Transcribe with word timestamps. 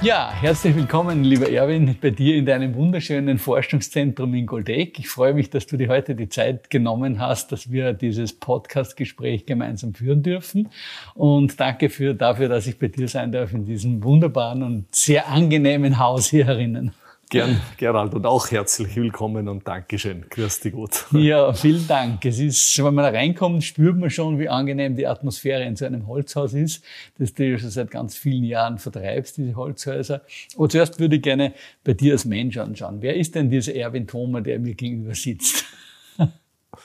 Ja, 0.00 0.30
herzlich 0.30 0.76
willkommen, 0.76 1.24
lieber 1.24 1.50
Erwin, 1.50 1.96
bei 2.00 2.10
dir 2.10 2.36
in 2.36 2.46
deinem 2.46 2.76
wunderschönen 2.76 3.36
Forschungszentrum 3.36 4.32
in 4.32 4.46
Goldeck. 4.46 4.96
Ich 5.00 5.08
freue 5.08 5.34
mich, 5.34 5.50
dass 5.50 5.66
du 5.66 5.76
dir 5.76 5.88
heute 5.88 6.14
die 6.14 6.28
Zeit 6.28 6.70
genommen 6.70 7.18
hast, 7.18 7.50
dass 7.50 7.72
wir 7.72 7.94
dieses 7.94 8.32
Podcast-Gespräch 8.32 9.44
gemeinsam 9.44 9.94
führen 9.94 10.22
dürfen. 10.22 10.68
Und 11.14 11.58
danke 11.58 11.90
für, 11.90 12.14
dafür, 12.14 12.48
dass 12.48 12.68
ich 12.68 12.78
bei 12.78 12.86
dir 12.86 13.08
sein 13.08 13.32
darf 13.32 13.52
in 13.52 13.64
diesem 13.64 14.04
wunderbaren 14.04 14.62
und 14.62 14.94
sehr 14.94 15.28
angenehmen 15.28 15.98
Haus 15.98 16.28
hier 16.28 16.46
herinnen. 16.46 16.92
Gern, 17.30 17.60
Gerald, 17.76 18.14
und 18.14 18.24
auch 18.24 18.50
herzlich 18.50 18.96
willkommen 18.96 19.48
und 19.48 19.68
Dankeschön. 19.68 20.24
Grüß 20.30 20.60
dich 20.60 20.72
gut. 20.72 21.04
Ja, 21.12 21.52
vielen 21.52 21.86
Dank. 21.86 22.24
Es 22.24 22.38
ist, 22.38 22.78
wenn 22.82 22.94
man 22.94 23.04
da 23.04 23.10
reinkommt, 23.10 23.62
spürt 23.64 23.98
man 23.98 24.08
schon, 24.08 24.38
wie 24.38 24.48
angenehm 24.48 24.96
die 24.96 25.06
Atmosphäre 25.06 25.62
in 25.64 25.76
so 25.76 25.84
einem 25.84 26.06
Holzhaus 26.06 26.54
ist, 26.54 26.82
das 27.18 27.34
du 27.34 27.44
ja 27.44 27.58
schon 27.58 27.68
seit 27.68 27.90
ganz 27.90 28.16
vielen 28.16 28.44
Jahren 28.44 28.78
vertreibst, 28.78 29.36
diese 29.36 29.56
Holzhäuser. 29.56 30.22
Aber 30.56 30.70
zuerst 30.70 30.98
würde 31.00 31.16
ich 31.16 31.22
gerne 31.22 31.52
bei 31.84 31.92
dir 31.92 32.14
als 32.14 32.24
Mensch 32.24 32.56
anschauen. 32.56 33.02
Wer 33.02 33.14
ist 33.14 33.34
denn 33.34 33.50
dieser 33.50 33.74
Erwin 33.74 34.06
Thoma, 34.06 34.40
der 34.40 34.58
mir 34.58 34.74
gegenüber 34.74 35.14
sitzt? 35.14 35.64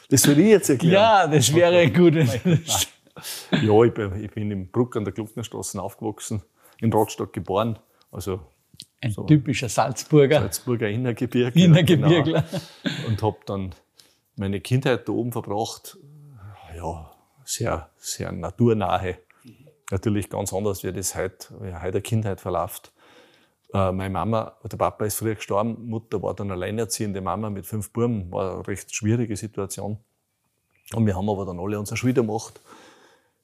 Das 0.10 0.24
soll 0.24 0.38
ich 0.40 0.48
jetzt 0.48 0.70
erklären? 0.70 0.94
Ja, 0.94 1.28
das 1.28 1.54
wäre 1.54 1.90
gut. 1.90 2.16
ja, 2.16 3.84
ich 3.84 3.94
bin, 3.94 4.24
ich 4.24 4.32
bin 4.32 4.52
im 4.52 4.68
Bruck 4.68 4.96
an 4.96 5.06
der 5.06 5.14
Glucknerstraße 5.14 5.82
aufgewachsen, 5.82 6.42
in 6.82 6.92
Rostock 6.92 7.32
geboren. 7.32 7.80
Also 8.12 8.42
ein 9.04 9.12
so 9.12 9.24
typischer 9.24 9.70
Salzburger. 9.70 10.40
Salzburger 10.40 10.90
Innergebirge. 10.90 11.60
Innergebirgler. 11.60 12.44
Genau. 12.84 13.08
Und 13.08 13.22
habe 13.22 13.38
dann 13.46 13.76
meine 14.36 14.60
Kindheit 14.62 15.08
da 15.08 15.14
oben 15.14 15.32
verbracht. 15.32 15.98
Ja, 16.76 17.12
sehr, 17.46 17.90
sehr 17.98 18.32
naturnahe. 18.32 19.18
Natürlich 19.92 20.30
ganz 20.30 20.54
anders, 20.54 20.84
wie 20.84 20.92
das 20.92 21.16
heute, 21.16 21.48
wie 21.62 21.74
heute 21.74 21.92
der 21.92 22.02
Kindheit 22.02 22.42
verläuft. 22.42 22.92
Äh, 23.74 23.92
meine 23.92 24.12
Mama, 24.12 24.54
der 24.64 24.78
Papa 24.78 25.06
ist 25.06 25.18
früher 25.18 25.36
gestorben, 25.36 25.86
Mutter 25.88 26.22
war 26.22 26.34
dann 26.34 26.52
alleinerziehende 26.52 27.22
Mama 27.22 27.50
mit 27.50 27.66
fünf 27.66 27.92
Buben, 27.92 28.32
war 28.32 28.56
eine 28.56 28.68
recht 28.68 28.94
schwierige 28.94 29.36
Situation. 29.36 29.98
Und 30.94 31.06
wir 31.06 31.16
haben 31.16 31.30
aber 31.30 31.46
dann 31.46 31.60
alle 31.60 31.80
unsere 31.80 31.98
Schule 31.98 32.14
gemacht. 32.14 32.60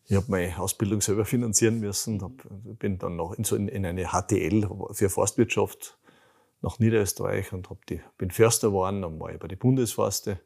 Ich 0.09 0.15
habe 0.15 0.25
meine 0.29 0.57
Ausbildung 0.59 1.01
selber 1.01 1.23
finanzieren 1.23 1.79
müssen, 1.79 2.23
hab, 2.23 2.31
bin 2.79 2.97
dann 2.97 3.15
noch 3.15 3.33
in, 3.33 3.43
so 3.43 3.55
in, 3.55 3.67
in, 3.67 3.85
eine 3.85 4.07
HTL 4.07 4.67
für 4.91 5.07
Forstwirtschaft 5.07 5.99
nach 6.61 6.79
Niederösterreich 6.79 7.53
und 7.53 7.69
hab 7.69 7.85
die, 7.85 8.01
bin 8.17 8.31
Förster 8.31 8.69
geworden, 8.69 9.03
dann 9.03 9.19
war 9.19 9.31
ich 9.31 9.37
bei 9.39 9.47
den 9.47 9.59
Bundesforste. 9.59 10.39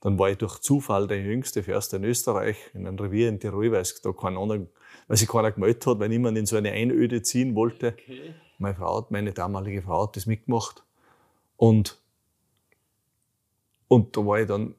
Dann 0.00 0.18
war 0.18 0.30
ich 0.30 0.38
durch 0.38 0.58
Zufall 0.58 1.06
der 1.06 1.22
jüngste 1.22 1.62
Förster 1.62 1.98
in 1.98 2.04
Österreich, 2.04 2.56
in 2.74 2.88
einem 2.88 2.98
Revier 2.98 3.28
in 3.28 3.38
Tirol, 3.38 3.70
weil, 3.70 3.84
da 4.02 4.10
anderen, 4.10 4.68
weil 5.06 5.16
sich 5.16 5.28
keiner 5.28 5.52
gemeldet 5.52 5.86
hat, 5.86 6.00
weil 6.00 6.08
niemand 6.08 6.36
in 6.36 6.46
so 6.46 6.56
eine 6.56 6.72
Einöde 6.72 7.22
ziehen 7.22 7.54
wollte. 7.54 7.94
Okay. 7.98 8.34
Meine 8.58 8.74
Frau, 8.74 9.06
meine 9.10 9.32
damalige 9.32 9.82
Frau 9.82 10.08
hat 10.08 10.16
das 10.16 10.26
mitgemacht. 10.26 10.84
Und, 11.56 12.00
und 13.86 14.16
da 14.16 14.26
war 14.26 14.40
ich 14.40 14.48
dann 14.48 14.74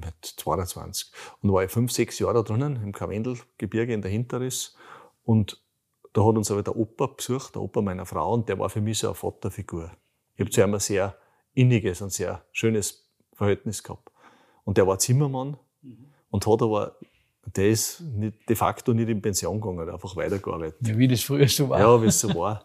mit 0.00 0.24
22. 0.24 1.12
Und 1.42 1.52
war 1.52 1.64
ich 1.64 1.70
fünf, 1.70 1.92
sechs 1.92 2.18
Jahre 2.18 2.34
da 2.34 2.42
drinnen, 2.42 2.82
im 2.82 2.92
Karwendelgebirge 2.92 3.92
in 3.92 4.02
der 4.02 4.10
Hinterriss. 4.10 4.76
Und 5.24 5.62
da 6.12 6.24
hat 6.24 6.36
uns 6.36 6.50
aber 6.50 6.62
der 6.62 6.76
Opa 6.76 7.06
besucht, 7.06 7.54
der 7.54 7.62
Opa 7.62 7.82
meiner 7.82 8.06
Frau, 8.06 8.32
und 8.32 8.48
der 8.48 8.58
war 8.58 8.70
für 8.70 8.80
mich 8.80 8.98
so 8.98 9.08
eine 9.08 9.14
Vaterfigur. 9.14 9.90
Ich 10.34 10.40
habe 10.40 10.50
zu 10.50 10.62
ihm 10.62 10.74
ein 10.74 10.80
sehr 10.80 11.16
inniges 11.54 12.00
und 12.00 12.12
sehr 12.12 12.44
schönes 12.52 13.08
Verhältnis 13.32 13.82
gehabt. 13.82 14.10
Und 14.64 14.78
der 14.78 14.86
war 14.86 14.98
Zimmermann 14.98 15.56
mhm. 15.82 16.12
und 16.30 16.46
hat 16.46 16.62
aber, 16.62 16.96
der 17.54 17.68
ist 17.68 18.00
nicht, 18.00 18.48
de 18.48 18.56
facto 18.56 18.94
nicht 18.94 19.08
in 19.08 19.20
Pension 19.20 19.60
gegangen, 19.60 19.90
einfach 19.90 20.16
weitergearbeitet. 20.16 20.86
Ja, 20.86 20.96
wie 20.96 21.08
das 21.08 21.22
früher 21.22 21.48
so 21.48 21.68
war. 21.68 21.80
Ja, 21.80 22.02
wie 22.02 22.06
es 22.06 22.20
so 22.20 22.34
war. 22.34 22.64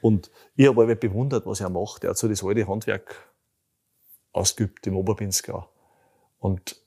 Und 0.00 0.30
ich 0.56 0.66
habe 0.66 0.82
aber 0.82 0.94
bewundert, 0.94 1.46
was 1.46 1.60
er 1.60 1.70
macht. 1.70 2.04
Er 2.04 2.10
hat 2.10 2.18
so 2.18 2.28
das 2.28 2.44
alte 2.44 2.66
Handwerk 2.66 3.32
ausgeübt 4.32 4.86
im 4.86 4.96
Oberbinskau. 4.96 5.68
Und, 6.38 6.80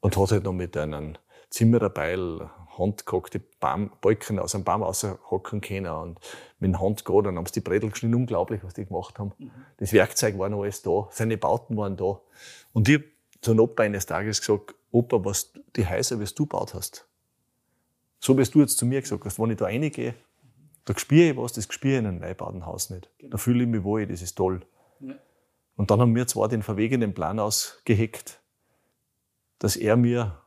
und 0.00 0.16
hat 0.16 0.30
halt 0.30 0.44
noch 0.44 0.52
mit 0.52 0.76
einem 0.76 1.14
Zimmererbeil 1.50 2.50
handgehackte 2.78 3.40
Baum, 3.60 3.90
Balken 4.00 4.38
aus 4.38 4.54
einem 4.54 4.64
Baum 4.64 4.82
raushacken 4.82 5.60
können 5.60 5.86
und 5.86 6.20
mit 6.60 6.72
dem 6.72 6.80
Hand 6.80 7.04
gehen. 7.04 7.24
Dann 7.24 7.36
haben 7.36 7.46
sie 7.46 7.54
die 7.54 7.60
Bredel 7.60 7.90
geschnitten. 7.90 8.14
Unglaublich, 8.14 8.62
was 8.62 8.74
die 8.74 8.86
gemacht 8.86 9.18
haben. 9.18 9.32
Mhm. 9.38 9.50
Das 9.78 9.92
Werkzeug 9.92 10.38
war 10.38 10.48
noch 10.48 10.62
alles 10.62 10.82
da. 10.82 11.08
Seine 11.10 11.36
Bauten 11.36 11.76
waren 11.76 11.96
da. 11.96 12.20
Und 12.72 12.88
ich 12.88 12.96
habe 12.96 13.04
zu 13.40 13.52
einem 13.52 13.60
Opa 13.60 13.82
eines 13.82 14.06
Tages 14.06 14.40
gesagt, 14.40 14.74
Opa, 14.90 15.24
was 15.24 15.52
die 15.76 15.86
Häuser, 15.86 16.18
wie 16.20 16.24
du 16.24 16.46
gebaut 16.46 16.74
hast. 16.74 17.06
So 18.20 18.36
wie 18.36 18.44
du 18.44 18.60
jetzt 18.60 18.78
zu 18.78 18.86
mir 18.86 19.00
gesagt 19.00 19.24
hast, 19.24 19.38
wenn 19.38 19.50
ich 19.50 19.58
da 19.58 19.66
reingehe, 19.66 20.14
da 20.84 20.98
spüre 20.98 21.30
ich 21.30 21.36
was, 21.36 21.52
das 21.52 21.66
spüre 21.70 21.94
ich 21.94 21.98
in 21.98 22.06
einem 22.06 22.18
neubauten 22.18 22.64
Haus 22.64 22.90
nicht. 22.90 23.10
Genau. 23.18 23.32
Da 23.32 23.38
fühle 23.38 23.64
ich 23.64 23.68
mich 23.68 23.84
wohl, 23.84 24.06
das 24.06 24.22
ist 24.22 24.36
toll. 24.36 24.60
Ja. 25.00 25.14
Und 25.76 25.90
dann 25.90 26.00
haben 26.00 26.14
wir 26.14 26.26
zwar 26.26 26.48
den 26.48 26.62
verwegenen 26.62 27.14
Plan 27.14 27.38
ausgeheckt, 27.38 28.40
dass 29.58 29.76
er 29.76 29.96
mir 29.96 30.40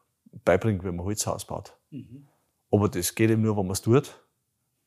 beibringt, 0.46 0.84
wie 0.84 0.92
man 0.92 1.06
Holzhaus 1.06 1.46
baut. 1.46 1.78
Mhm. 1.90 2.28
Aber 2.72 2.90
das 2.90 3.16
geht 3.16 3.30
eben 3.30 3.42
nur, 3.42 3.58
wenn 3.58 3.66
man 3.66 3.74
es 3.74 3.82
tut. 3.82 4.22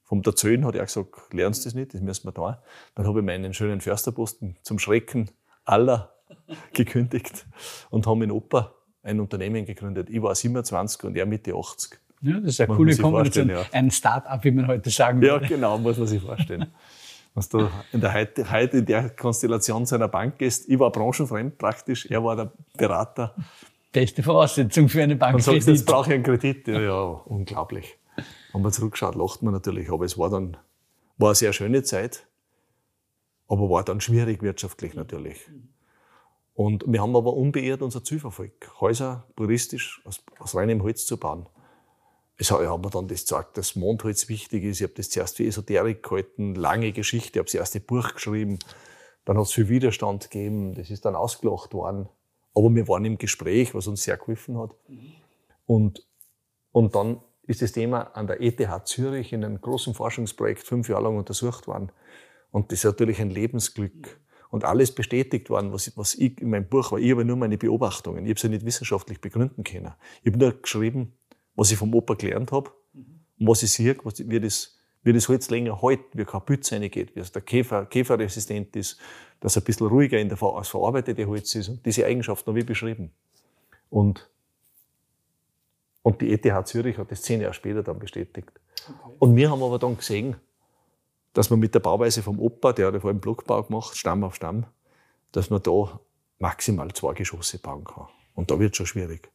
Vom 0.03 0.23
Erzählen 0.25 0.65
hat 0.65 0.75
er 0.75 0.85
gesagt, 0.85 1.33
lernst 1.33 1.65
du 1.65 1.69
das 1.69 1.75
nicht, 1.75 1.95
das 1.95 2.01
müssen 2.01 2.27
wir 2.27 2.33
da. 2.33 2.63
Dann 2.95 3.07
habe 3.07 3.21
ich 3.21 3.25
meinen 3.25 3.55
schönen 3.55 3.81
Försterposten 3.81 4.57
zum 4.63 4.79
Schrecken 4.79 5.31
aller 5.65 6.15
gekündigt 6.73 7.47
und 7.91 8.07
habe 8.07 8.19
mit 8.19 8.31
Opa 8.31 8.75
ein 9.03 9.21
Unternehmen 9.21 9.65
gegründet. 9.65 10.09
Ich 10.11 10.23
war 10.23 10.35
27 10.35 11.05
und 11.05 11.17
er 11.17 11.27
Mitte 11.27 11.55
80. 11.55 11.99
Ja, 12.23 12.41
das 12.41 12.53
ist 12.53 12.61
eine 12.61 12.75
coole 12.75 12.97
Kombination. 12.97 13.51
Ja. 13.51 13.63
Ein 13.73 13.91
Start-up, 13.91 14.45
wie 14.45 14.51
man 14.51 14.67
heute 14.67 14.89
sagen 14.89 15.21
würde. 15.21 15.45
Ja, 15.45 15.49
genau, 15.49 15.79
muss 15.79 15.99
man 15.99 16.07
sich 16.07 16.23
vorstellen. 16.23 16.73
Was 17.35 17.49
du 17.49 17.69
in 17.93 18.01
der 18.01 18.15
heute, 18.15 18.51
heute 18.51 18.79
in 18.79 18.87
der 18.87 19.11
Konstellation 19.11 19.85
seiner 19.85 20.09
Bank 20.09 20.41
ist, 20.41 20.69
ich 20.69 20.79
war 20.79 20.91
branchenfremd 20.91 21.59
praktisch, 21.59 22.07
er 22.07 22.23
war 22.23 22.37
der 22.37 22.53
Berater 22.77 23.35
beste 23.95 24.23
Voraussetzung 24.23 24.91
für 24.91 25.03
eine 25.03 25.17
Bank. 25.17 25.33
Man 25.33 25.43
sagt, 25.43 25.63
jetzt 25.63 25.87
brauche 25.87 26.11
ich 26.11 26.15
einen 26.15 26.25
Kredit. 26.25 26.69
Ja, 26.69 26.81
ja, 26.81 27.03
unglaublich. 27.03 27.97
Wenn 28.53 28.61
man 28.61 28.73
zurückschaut, 28.73 29.15
lacht 29.15 29.43
man 29.43 29.55
natürlich. 29.55 29.91
Aber 29.91 30.05
es 30.05 30.19
war 30.19 30.29
dann, 30.29 30.59
war 31.17 31.31
eine 31.31 31.35
sehr 31.35 31.55
schöne 31.55 31.83
Zeit. 31.83 32.27
Aber 33.49 33.71
war 33.71 33.85
dann 33.85 34.01
schwierig 34.01 34.43
wirtschaftlich 34.43 34.95
natürlich. 34.95 35.39
Und 36.55 36.85
wir 36.87 37.01
haben 37.01 37.17
aber 37.17 37.35
unbeirrt 37.35 37.83
unser 37.83 38.05
Ziel 38.05 38.21
verfolgt. 38.21 38.81
Häuser 38.81 39.27
puristisch 39.35 40.03
aus, 40.05 40.23
aus 40.39 40.55
reinem 40.55 40.83
Holz 40.83 41.07
zu 41.07 41.17
bauen. 41.17 41.49
Es 42.37 42.51
hat, 42.51 42.61
mir 42.61 42.91
dann 42.91 43.07
das 43.07 43.23
gesagt, 43.23 43.57
dass 43.57 43.77
Mondholz 43.77 44.29
wichtig 44.29 44.65
ist. 44.65 44.81
Ich 44.81 44.85
habe 44.85 44.95
das 44.95 45.11
zuerst 45.11 45.37
für 45.37 45.45
Esoterik 45.45 46.03
gehalten, 46.03 46.55
lange 46.55 46.93
Geschichte. 46.93 47.39
Ich 47.39 47.39
habe 47.39 47.47
das 47.47 47.55
erste 47.55 47.81
Buch 47.81 48.15
geschrieben. 48.15 48.59
Dann 49.25 49.39
hat 49.39 49.45
es 49.45 49.53
viel 49.53 49.69
Widerstand 49.69 50.31
gegeben. 50.31 50.75
Das 50.75 50.91
ist 50.91 51.05
dann 51.05 51.15
ausgelacht 51.15 51.75
worden. 51.75 52.09
Aber 52.55 52.75
wir 52.75 52.87
waren 52.89 53.05
im 53.05 53.19
Gespräch, 53.19 53.75
was 53.75 53.87
uns 53.87 54.05
sehr 54.05 54.17
geholfen 54.17 54.59
hat. 54.59 54.75
Und, 55.67 56.07
und 56.73 56.95
dann 56.95 57.21
ist 57.47 57.63
das 57.63 57.73
Thema 57.73 58.03
an 58.15 58.27
der 58.27 58.41
ETH 58.41 58.87
Zürich 58.87 59.33
in 59.33 59.45
einem 59.45 59.61
großen 59.61 59.95
Forschungsprojekt 59.95 60.63
fünf 60.63 60.89
Jahre 60.89 61.05
lang 61.05 61.17
untersucht 61.17 61.67
worden. 61.67 61.91
Und 62.51 62.71
das 62.71 62.81
ist 62.81 62.85
natürlich 62.85 63.21
ein 63.21 63.31
Lebensglück. 63.31 64.21
Und 64.51 64.65
alles 64.65 64.95
bestätigt 64.95 65.51
worden, 65.51 65.73
was, 65.73 65.97
was 65.97 66.15
ich 66.15 66.41
in 66.41 66.51
meinem 66.51 66.69
Buch 66.69 66.93
war. 66.93 67.01
Ich 67.01 67.11
habe 67.11 67.25
nur 67.25 67.37
meine 67.37 67.59
Beobachtungen. 67.59 68.25
Ich 68.25 68.31
habe 68.31 68.41
sie 68.41 68.49
nicht 68.49 68.65
wissenschaftlich 68.65 69.21
begründen 69.21 69.65
können. 69.65 69.93
Ich 70.23 70.31
habe 70.31 70.39
nur 70.39 70.53
geschrieben, 70.53 71.19
was 71.57 71.73
ich 71.73 71.79
vom 71.79 71.93
Opa 71.93 72.15
gelernt 72.15 72.53
habe 72.53 72.71
und 72.93 73.49
was 73.49 73.65
ich 73.65 73.73
sehe, 73.73 73.97
was, 74.05 74.21
wie 74.29 74.39
das 74.39 74.74
wie 75.05 75.13
das 75.13 75.29
Holz 75.29 75.51
länger 75.51 75.81
hält, 75.81 76.01
wie 76.15 76.25
kein 76.25 76.41
Pütz 76.41 76.73
reingeht, 76.73 77.15
wie 77.15 77.21
es 77.21 77.31
der 77.31 77.43
Käfer, 77.43 77.87
käferresistent 77.87 78.75
ist, 78.75 78.99
dass 79.41 79.57
er 79.57 79.63
ein 79.63 79.65
bisschen 79.65 79.87
ruhiger 79.87 80.19
in 80.19 80.29
der 80.29 80.43
als 80.43 80.69
verarbeitete 80.69 81.27
Holz 81.27 81.55
ist. 81.55 81.69
Und 81.69 81.87
diese 81.87 82.07
Eigenschaften 82.07 82.49
habe 82.49 82.61
ich 82.61 82.67
beschrieben. 82.67 83.13
Und, 83.91 84.29
und 86.03 86.21
die 86.21 86.33
ETH 86.33 86.67
Zürich 86.67 86.97
hat 86.99 87.11
das 87.11 87.23
zehn 87.23 87.41
Jahre 87.43 87.55
später 87.55 87.83
dann 87.83 87.99
bestätigt. 87.99 88.51
Okay. 88.89 89.17
Und 89.19 89.37
wir 89.37 89.51
haben 89.51 89.63
aber 89.63 89.79
dann 89.79 89.97
gesehen, 89.97 90.37
dass 91.35 91.51
man 91.51 91.61
mit 91.61 91.75
der 91.75 91.81
Bauweise 91.81 92.23
vom 92.23 92.41
Opa, 92.41 92.73
der 92.73 92.87
hat 92.87 92.95
ja 92.95 93.01
vor 93.01 93.11
allem 93.11 93.21
Blockbau 93.21 93.63
gemacht, 93.63 93.97
Stamm 93.97 94.25
auf 94.25 94.35
Stamm, 94.35 94.67
dass 95.33 95.51
man 95.51 95.63
da 95.63 96.01
maximal 96.39 96.93
zwei 96.93 97.13
Geschosse 97.13 97.59
bauen 97.59 97.85
kann. 97.85 98.09
Und 98.35 98.51
da 98.51 98.59
wird 98.59 98.73
es 98.73 98.79
schon 98.79 98.87
schwierig. 98.87 99.31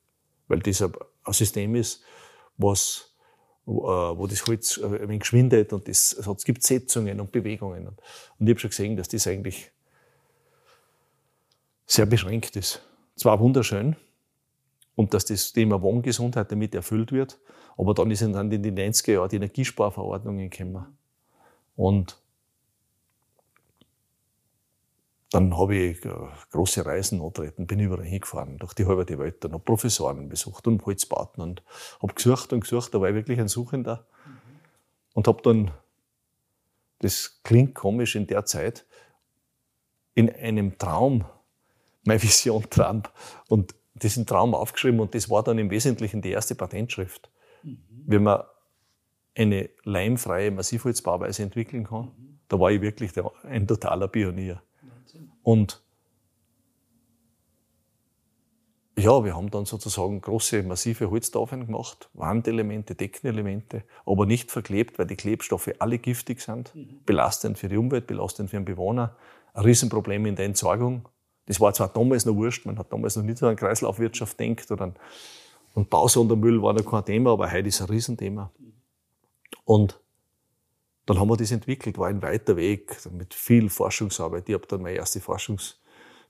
Weil 0.48 0.60
das 0.60 0.82
ein 0.82 0.94
System 1.28 1.76
ist, 1.76 2.04
was 2.58 3.09
wo, 3.70 3.86
äh, 3.88 4.18
wo 4.18 4.28
das 4.28 4.46
Holz 4.48 4.78
äh, 4.78 5.18
geschwindet 5.18 5.72
und 5.74 5.88
das, 5.88 6.16
also 6.18 6.34
es 6.34 6.44
gibt 6.44 6.64
Setzungen 6.64 7.20
und 7.20 7.32
Bewegungen. 7.32 7.88
Und, 7.88 8.02
ich 8.40 8.50
habe 8.50 8.60
schon 8.60 8.70
gesehen, 8.72 8.98
dass 8.98 9.08
das 9.08 9.28
eigentlich 9.28 9.72
sehr 11.86 12.08
beschränkt 12.08 12.56
ist. 12.56 12.82
Zwar 13.16 13.40
wunderschön 13.40 13.96
und 14.96 15.14
dass 15.14 15.26
das 15.26 15.54
Thema 15.54 15.82
Wohngesundheit 15.82 16.52
damit 16.52 16.74
erfüllt 16.74 17.12
wird, 17.12 17.40
aber 17.78 17.94
dann 17.94 18.10
ist 18.10 18.22
dann 18.22 18.52
in 18.52 18.64
den 18.64 18.76
90er 18.76 19.14
Jahren 19.14 19.30
die 19.30 19.36
Energiesparverordnungen 19.36 20.50
gekommen. 20.50 20.86
Und 21.76 22.19
dann 25.32 25.58
habe 25.58 25.76
ich 25.76 26.04
äh, 26.06 26.12
große 26.52 26.86
Reisen 26.86 27.22
antreten, 27.22 27.68
bin 27.68 27.80
überall 27.80 28.04
hingefahren, 28.04 28.58
durch 28.58 28.74
die 28.74 28.86
halbe 28.86 29.20
Welt, 29.20 29.44
dann 29.44 29.54
habe 29.54 29.64
Professoren 29.64 30.28
besucht 30.28 30.68
und 30.68 30.86
Holzbauten 30.86 31.44
und 31.44 31.64
habe 32.02 32.14
gesucht 32.14 32.52
und 32.52 32.62
gesucht, 32.62 32.94
da 32.94 33.02
war 33.02 33.10
ich 33.10 33.16
wirklich 33.16 33.40
ein 33.40 33.48
Suchender. 33.48 34.08
Mhm. 34.26 34.32
Und 35.14 35.28
habe 35.28 35.42
dann, 35.44 35.72
das 37.00 37.42
klingt 37.44 37.76
komisch 37.76 38.16
in 38.16 38.26
der 38.26 38.46
Zeit, 38.46 38.86
in 40.16 40.34
einem 40.34 40.78
Traum 40.78 41.26
meine 42.04 42.22
Vision 42.22 42.64
Trump 42.70 43.12
und 43.48 43.76
diesen 43.94 44.26
Traum 44.26 44.56
aufgeschrieben 44.56 45.00
und 45.00 45.14
das 45.14 45.30
war 45.30 45.44
dann 45.44 45.60
im 45.60 45.70
Wesentlichen 45.70 46.22
die 46.22 46.32
erste 46.32 46.56
Patentschrift. 46.56 47.30
Mhm. 47.62 47.78
Wenn 48.08 48.24
man 48.24 48.44
eine 49.36 49.70
leimfreie 49.84 50.50
Massivholzbauweise 50.52 51.44
entwickeln 51.44 51.86
kann, 51.86 52.06
mhm. 52.06 52.40
da 52.48 52.60
war 52.60 52.72
ich 52.72 52.82
wirklich 52.82 53.14
der, 53.14 53.32
ein 53.44 53.68
totaler 53.68 54.08
Pionier. 54.08 54.62
Und 55.44 55.82
ja, 58.98 59.24
wir 59.24 59.36
haben 59.36 59.50
dann 59.50 59.66
sozusagen 59.66 60.20
große, 60.20 60.64
massive 60.64 61.10
Holztafeln 61.10 61.68
gemacht, 61.68 62.10
Wandelemente, 62.14 62.96
Deckenelemente, 62.96 63.84
aber 64.06 64.26
nicht 64.26 64.52
verklebt, 64.52 65.00
weil 65.00 65.08
die 65.08 65.16
Klebstoffe 65.16 65.70
alle 65.80 66.00
giftig 66.00 66.42
sind, 66.42 66.76
mhm. 66.76 67.00
belastend 67.06 67.58
für 67.58 67.70
die 67.70 67.78
Umwelt, 67.78 68.08
belastend 68.08 68.50
für 68.50 68.58
den 68.58 68.66
Bewohner, 68.66 69.16
ein 69.54 69.64
Riesenproblem 69.64 70.26
in 70.26 70.36
der 70.36 70.46
Entsorgung. 70.46 71.08
Das 71.46 71.62
war 71.62 71.74
zwar 71.74 71.88
damals 71.88 72.26
noch 72.26 72.36
wurscht, 72.36 72.66
man 72.66 72.78
hat 72.78 72.92
damals 72.92 73.16
noch 73.16 73.24
nicht 73.24 73.42
an 73.42 73.56
Kreislaufwirtschaft 73.56 74.40
denkt 74.40 74.70
oder 74.70 74.86
an, 74.86 74.96
und 75.74 75.90
Bausondermüll 75.90 76.62
war 76.62 76.74
noch 76.74 76.86
kein 76.86 77.06
Thema, 77.06 77.32
aber 77.32 77.52
heute 77.52 77.68
ist 77.70 77.82
ein 77.82 77.88
Riesenthema. 77.88 78.52
Und 79.64 80.00
dann 81.10 81.20
haben 81.20 81.28
wir 81.28 81.38
das 81.38 81.52
entwickelt, 81.52 81.98
war 81.98 82.08
ein 82.08 82.22
weiter 82.22 82.56
Weg 82.56 82.96
mit 83.12 83.34
viel 83.34 83.70
Forschungsarbeit. 83.70 84.48
Ich 84.48 84.54
habe 84.54 84.68
dann 84.68 84.84
mein 84.84 84.96
erstes 84.96 85.24
Forschungs, 85.24 85.80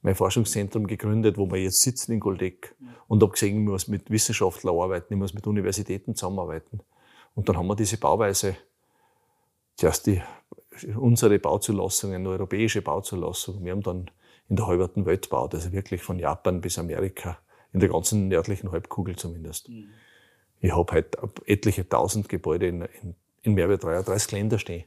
mein 0.01 0.15
Forschungszentrum 0.15 0.87
gegründet, 0.87 1.37
wo 1.37 1.51
wir 1.51 1.61
jetzt 1.61 1.81
sitzen 1.81 2.13
in 2.13 2.21
Goldeck 2.21 2.75
und 3.09 3.21
habe 3.21 3.33
gesehen, 3.33 3.59
ich 3.61 3.69
muss 3.69 3.89
mit 3.89 4.09
Wissenschaftlern 4.09 4.73
arbeiten, 4.73 5.13
ich 5.13 5.19
muss 5.19 5.33
mit 5.33 5.45
Universitäten 5.45 6.15
zusammenarbeiten. 6.15 6.79
Und 7.35 7.49
dann 7.49 7.57
haben 7.57 7.67
wir 7.67 7.75
diese 7.75 7.97
Bauweise, 7.97 8.55
zuerst 9.75 10.07
die, 10.07 10.21
unsere 10.95 11.39
Bauzulassung, 11.39 12.13
eine 12.13 12.29
europäische 12.29 12.81
Bauzulassung. 12.81 13.65
Wir 13.65 13.73
haben 13.73 13.83
dann 13.83 14.09
in 14.47 14.55
der 14.55 14.65
halberten 14.65 15.05
Welt 15.05 15.23
gebaut, 15.23 15.53
also 15.55 15.73
wirklich 15.73 16.01
von 16.01 16.19
Japan 16.19 16.61
bis 16.61 16.79
Amerika, 16.79 17.37
in 17.73 17.81
der 17.81 17.89
ganzen 17.89 18.29
nördlichen 18.29 18.71
Halbkugel 18.71 19.17
zumindest. 19.17 19.67
Mhm. 19.67 19.89
Ich 20.61 20.71
habe 20.71 20.93
halt 20.93 21.17
etliche 21.45 21.87
tausend 21.87 22.29
Gebäude 22.29 22.67
in, 22.67 22.81
in 23.01 23.15
in 23.41 23.53
mehr 23.53 23.67
als 23.67 23.81
33 23.81 24.31
Länder 24.31 24.59
stehen. 24.59 24.83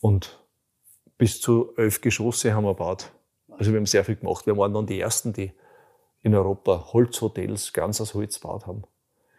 Und 0.00 0.42
bis 1.18 1.40
zu 1.40 1.72
elf 1.76 2.00
Geschosse 2.00 2.54
haben 2.54 2.64
wir 2.64 2.74
gebaut. 2.74 3.12
Also 3.48 3.72
wir 3.72 3.78
haben 3.78 3.86
sehr 3.86 4.04
viel 4.04 4.16
gemacht. 4.16 4.46
Wir 4.46 4.56
waren 4.56 4.74
dann 4.74 4.86
die 4.86 5.00
Ersten, 5.00 5.32
die 5.32 5.52
in 6.22 6.34
Europa 6.34 6.92
Holzhotels 6.92 7.72
ganz 7.72 8.00
aus 8.00 8.14
Holz 8.14 8.40
gebaut 8.40 8.66
haben. 8.66 8.84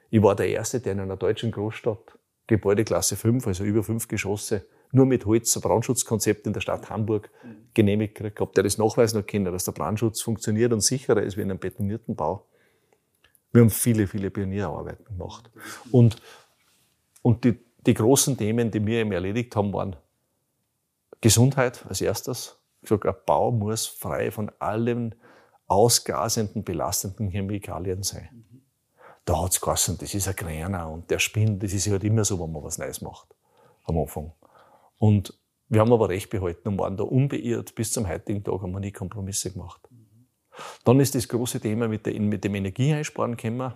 Ich 0.09 0.21
war 0.21 0.35
der 0.35 0.47
Erste, 0.49 0.79
der 0.79 0.93
in 0.93 0.99
einer 0.99 1.17
deutschen 1.17 1.51
Großstadt 1.51 2.17
Gebäudeklasse 2.47 3.15
5, 3.15 3.47
also 3.47 3.63
über 3.63 3.83
fünf 3.83 4.07
Geschosse, 4.07 4.65
nur 4.91 5.05
mit 5.05 5.25
Holz, 5.25 5.55
ein 5.55 5.61
Brandschutzkonzept 5.61 6.45
in 6.45 6.53
der 6.53 6.61
Stadt 6.61 6.89
Hamburg 6.89 7.31
genehmigt 7.73 8.15
gekriegt 8.15 8.39
habe, 8.39 8.51
der 8.53 8.63
das 8.63 8.77
nachweisen 8.77 9.19
noch 9.19 9.25
kennen, 9.25 9.51
dass 9.51 9.63
der 9.63 9.71
Brandschutz 9.71 10.21
funktioniert 10.21 10.71
und 10.71 10.81
sicherer 10.81 11.23
ist 11.23 11.35
wie 11.35 11.41
in 11.41 11.49
einem 11.49 11.59
betonierten 11.59 12.15
Bau. 12.15 12.45
Wir 13.51 13.61
haben 13.61 13.69
viele, 13.69 14.07
viele 14.07 14.29
Pionierarbeiten 14.29 15.05
gemacht. 15.05 15.49
Und, 15.91 16.21
und 17.21 17.43
die, 17.43 17.59
die 17.85 17.93
großen 17.93 18.37
Themen, 18.37 18.71
die 18.71 18.85
wir 18.85 18.99
eben 18.99 19.11
erledigt 19.11 19.55
haben, 19.55 19.73
waren 19.73 19.95
Gesundheit 21.21 21.85
als 21.87 22.01
erstes. 22.01 22.57
Ich 22.81 22.89
sage, 22.89 23.09
ein 23.09 23.15
Bau 23.25 23.51
muss 23.51 23.85
frei 23.85 24.31
von 24.31 24.51
allen 24.59 25.15
ausgasenden, 25.67 26.63
belastenden 26.63 27.29
Chemikalien 27.29 28.03
sein. 28.03 28.45
Da 29.25 29.41
hat's 29.41 29.61
geheißen, 29.61 29.97
das 29.97 30.13
ist 30.13 30.27
ein 30.27 30.35
Kräner 30.35 30.89
und 30.89 31.09
der 31.09 31.19
spinnt. 31.19 31.63
Das 31.63 31.73
ist 31.73 31.89
halt 31.89 32.03
immer 32.03 32.25
so, 32.25 32.39
wenn 32.41 32.51
man 32.51 32.63
was 32.63 32.77
Neues 32.77 33.01
macht. 33.01 33.33
Am 33.85 33.97
Anfang. 33.97 34.33
Und 34.97 35.33
wir 35.69 35.79
haben 35.79 35.93
aber 35.93 36.09
Recht 36.09 36.29
behalten 36.29 36.67
und 36.67 36.77
waren 36.77 36.97
da 36.97 37.03
unbeirrt. 37.03 37.73
Bis 37.75 37.91
zum 37.91 38.07
heutigen 38.07 38.43
Tag 38.43 38.61
haben 38.61 38.71
wir 38.71 38.79
nie 38.79 38.91
Kompromisse 38.91 39.51
gemacht. 39.51 39.81
Dann 40.83 40.99
ist 40.99 41.15
das 41.15 41.27
große 41.27 41.59
Thema 41.59 41.87
mit, 41.87 42.05
der, 42.05 42.19
mit 42.19 42.43
dem 42.43 42.55
Energieeinsparen 42.55 43.37
gekommen. 43.37 43.73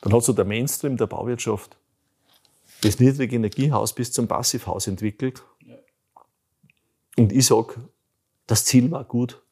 Dann 0.00 0.12
hat 0.12 0.22
so 0.22 0.32
der 0.32 0.44
Mainstream 0.44 0.96
der 0.96 1.06
Bauwirtschaft 1.06 1.76
das 2.82 2.98
niedrige 2.98 3.36
Energiehaus 3.36 3.94
bis 3.94 4.12
zum 4.12 4.28
Passivhaus 4.28 4.86
entwickelt. 4.86 5.42
Und 7.16 7.32
ich 7.32 7.46
sage, 7.46 7.74
das 8.46 8.64
Ziel 8.64 8.90
war 8.90 9.04
gut, 9.04 9.42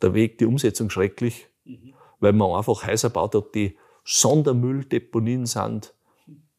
der 0.00 0.14
Weg, 0.14 0.38
die 0.38 0.46
Umsetzung 0.46 0.90
schrecklich, 0.90 1.46
mhm. 1.64 1.94
weil 2.20 2.32
man 2.32 2.52
einfach 2.52 2.86
Häuser 2.86 3.10
baut 3.10 3.34
hat, 3.34 3.54
die 3.54 3.76
Sondermülldeponien 4.04 5.46
sind, 5.46 5.92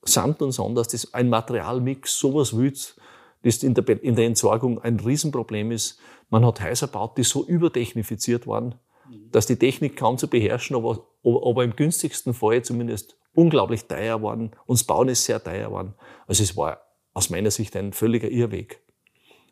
Sand 0.04 0.42
und 0.42 0.52
Sand, 0.52 0.78
dass 0.78 0.90
das 0.90 1.14
ein 1.14 1.30
Materialmix, 1.30 2.18
sowas 2.18 2.56
wild, 2.56 2.96
das 3.44 3.64
in 3.64 3.74
der, 3.74 4.04
in 4.04 4.16
der 4.16 4.26
Entsorgung 4.26 4.80
ein 4.80 5.00
Riesenproblem 5.00 5.72
ist. 5.72 6.00
Man 6.30 6.46
hat 6.46 6.62
Häuser 6.62 6.88
gebaut, 6.88 7.18
die 7.18 7.24
so 7.24 7.46
übertechnifiziert 7.46 8.48
waren, 8.48 8.76
mhm. 9.10 9.31
dass 9.31 9.46
die 9.46 9.56
Technik 9.56 9.98
kaum 9.98 10.18
zu 10.18 10.28
beherrschen, 10.28 10.76
aber, 10.76 11.08
aber 11.24 11.64
im 11.64 11.76
günstigsten 11.76 12.34
Fall 12.34 12.64
zumindest 12.64 13.19
unglaublich 13.40 13.86
teuer 13.86 14.22
waren. 14.22 14.52
Uns 14.66 14.84
Bauen 14.84 15.08
ist 15.08 15.24
sehr 15.24 15.42
teuer 15.42 15.68
geworden. 15.68 15.94
Also 16.28 16.44
es 16.44 16.58
war 16.58 16.82
aus 17.14 17.30
meiner 17.30 17.52
Sicht 17.52 17.76
ein 17.76 17.94
völliger 17.94 18.30
Irrweg. 18.30 18.82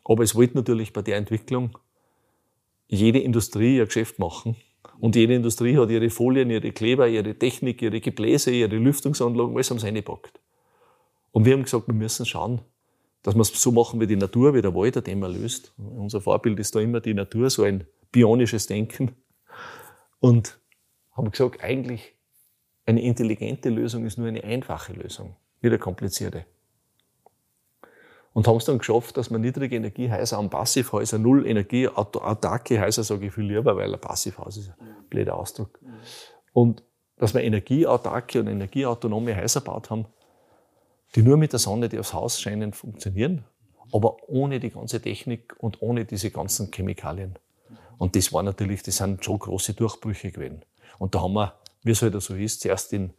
Aber 0.04 0.22
es 0.22 0.34
wollte 0.34 0.56
natürlich 0.56 0.92
bei 0.92 1.02
der 1.02 1.16
Entwicklung 1.16 1.78
jede 2.86 3.18
Industrie 3.18 3.76
ihr 3.76 3.86
Geschäft 3.86 4.18
machen. 4.18 4.56
Und 5.00 5.16
jede 5.16 5.34
Industrie 5.34 5.76
hat 5.76 5.90
ihre 5.90 6.10
Folien, 6.10 6.50
ihre 6.50 6.72
Kleber, 6.72 7.08
ihre 7.08 7.34
Technik, 7.34 7.82
ihre 7.82 8.00
Gebläse, 8.00 8.50
ihre 8.50 8.76
Lüftungsanlagen, 8.76 9.54
alles 9.54 9.70
haben 9.70 9.78
sie 9.78 9.86
reingepackt. 9.86 10.40
Und 11.32 11.44
wir 11.44 11.52
haben 11.52 11.62
gesagt, 11.62 11.86
wir 11.86 11.94
müssen 11.94 12.26
schauen, 12.26 12.60
dass 13.22 13.34
wir 13.34 13.42
es 13.42 13.62
so 13.62 13.70
machen 13.70 14.00
wie 14.00 14.06
die 14.06 14.16
Natur, 14.16 14.54
wie 14.54 14.62
der 14.62 14.74
Wald 14.74 14.96
ein 14.96 15.04
Thema 15.04 15.28
löst. 15.28 15.72
Unser 15.76 16.20
Vorbild 16.20 16.58
ist 16.58 16.74
da 16.74 16.80
immer 16.80 17.00
die 17.00 17.14
Natur, 17.14 17.50
so 17.50 17.62
ein 17.62 17.86
bionisches 18.12 18.66
Denken. 18.66 19.12
Und 20.20 20.58
haben 21.12 21.30
gesagt, 21.30 21.62
eigentlich 21.62 22.17
eine 22.88 23.02
intelligente 23.02 23.68
Lösung 23.68 24.06
ist 24.06 24.16
nur 24.16 24.28
eine 24.28 24.42
einfache 24.42 24.94
Lösung, 24.94 25.36
nicht 25.60 25.70
eine 25.70 25.78
komplizierte. 25.78 26.46
Und 28.32 28.48
haben 28.48 28.56
es 28.56 28.64
dann 28.64 28.78
geschafft, 28.78 29.16
dass 29.16 29.30
man 29.30 29.42
niedrige 29.42 29.76
Energiehäuser 29.76 30.38
und 30.38 30.48
Passivhäuser, 30.48 31.18
null 31.18 31.46
Energie, 31.46 31.88
autarke 31.88 32.80
Häuser, 32.80 33.04
sage 33.04 33.26
ich 33.26 33.32
viel 33.32 33.44
lieber, 33.44 33.76
weil 33.76 33.92
ein 33.92 34.00
Passivhaus 34.00 34.56
ist 34.56 34.70
ein 34.70 35.08
blöder 35.10 35.36
Ausdruck. 35.36 35.78
Und 36.52 36.82
dass 37.18 37.34
wir 37.34 37.42
energieautarke 37.42 38.40
und 38.40 38.46
energieautonome 38.46 39.36
Häuser 39.36 39.60
gebaut 39.60 39.90
haben, 39.90 40.06
die 41.14 41.22
nur 41.22 41.36
mit 41.36 41.52
der 41.52 41.58
Sonne, 41.58 41.88
die 41.88 41.98
aufs 41.98 42.14
Haus 42.14 42.40
scheinen, 42.40 42.72
funktionieren, 42.72 43.44
aber 43.92 44.28
ohne 44.28 44.60
die 44.60 44.70
ganze 44.70 45.02
Technik 45.02 45.54
und 45.58 45.82
ohne 45.82 46.04
diese 46.04 46.30
ganzen 46.30 46.70
Chemikalien. 46.70 47.38
Und 47.98 48.14
das 48.16 48.32
war 48.32 48.42
natürlich, 48.42 48.82
das 48.82 48.98
sind 48.98 49.24
schon 49.24 49.40
große 49.40 49.74
Durchbrüche 49.74 50.30
gewesen. 50.30 50.62
Und 50.98 51.14
da 51.14 51.22
haben 51.22 51.34
wir 51.34 51.54
wie 51.82 51.92
es 51.92 52.02
halt 52.02 52.20
so 52.20 52.34
ist, 52.34 52.60
zuerst 52.60 52.92
in, 52.92 53.10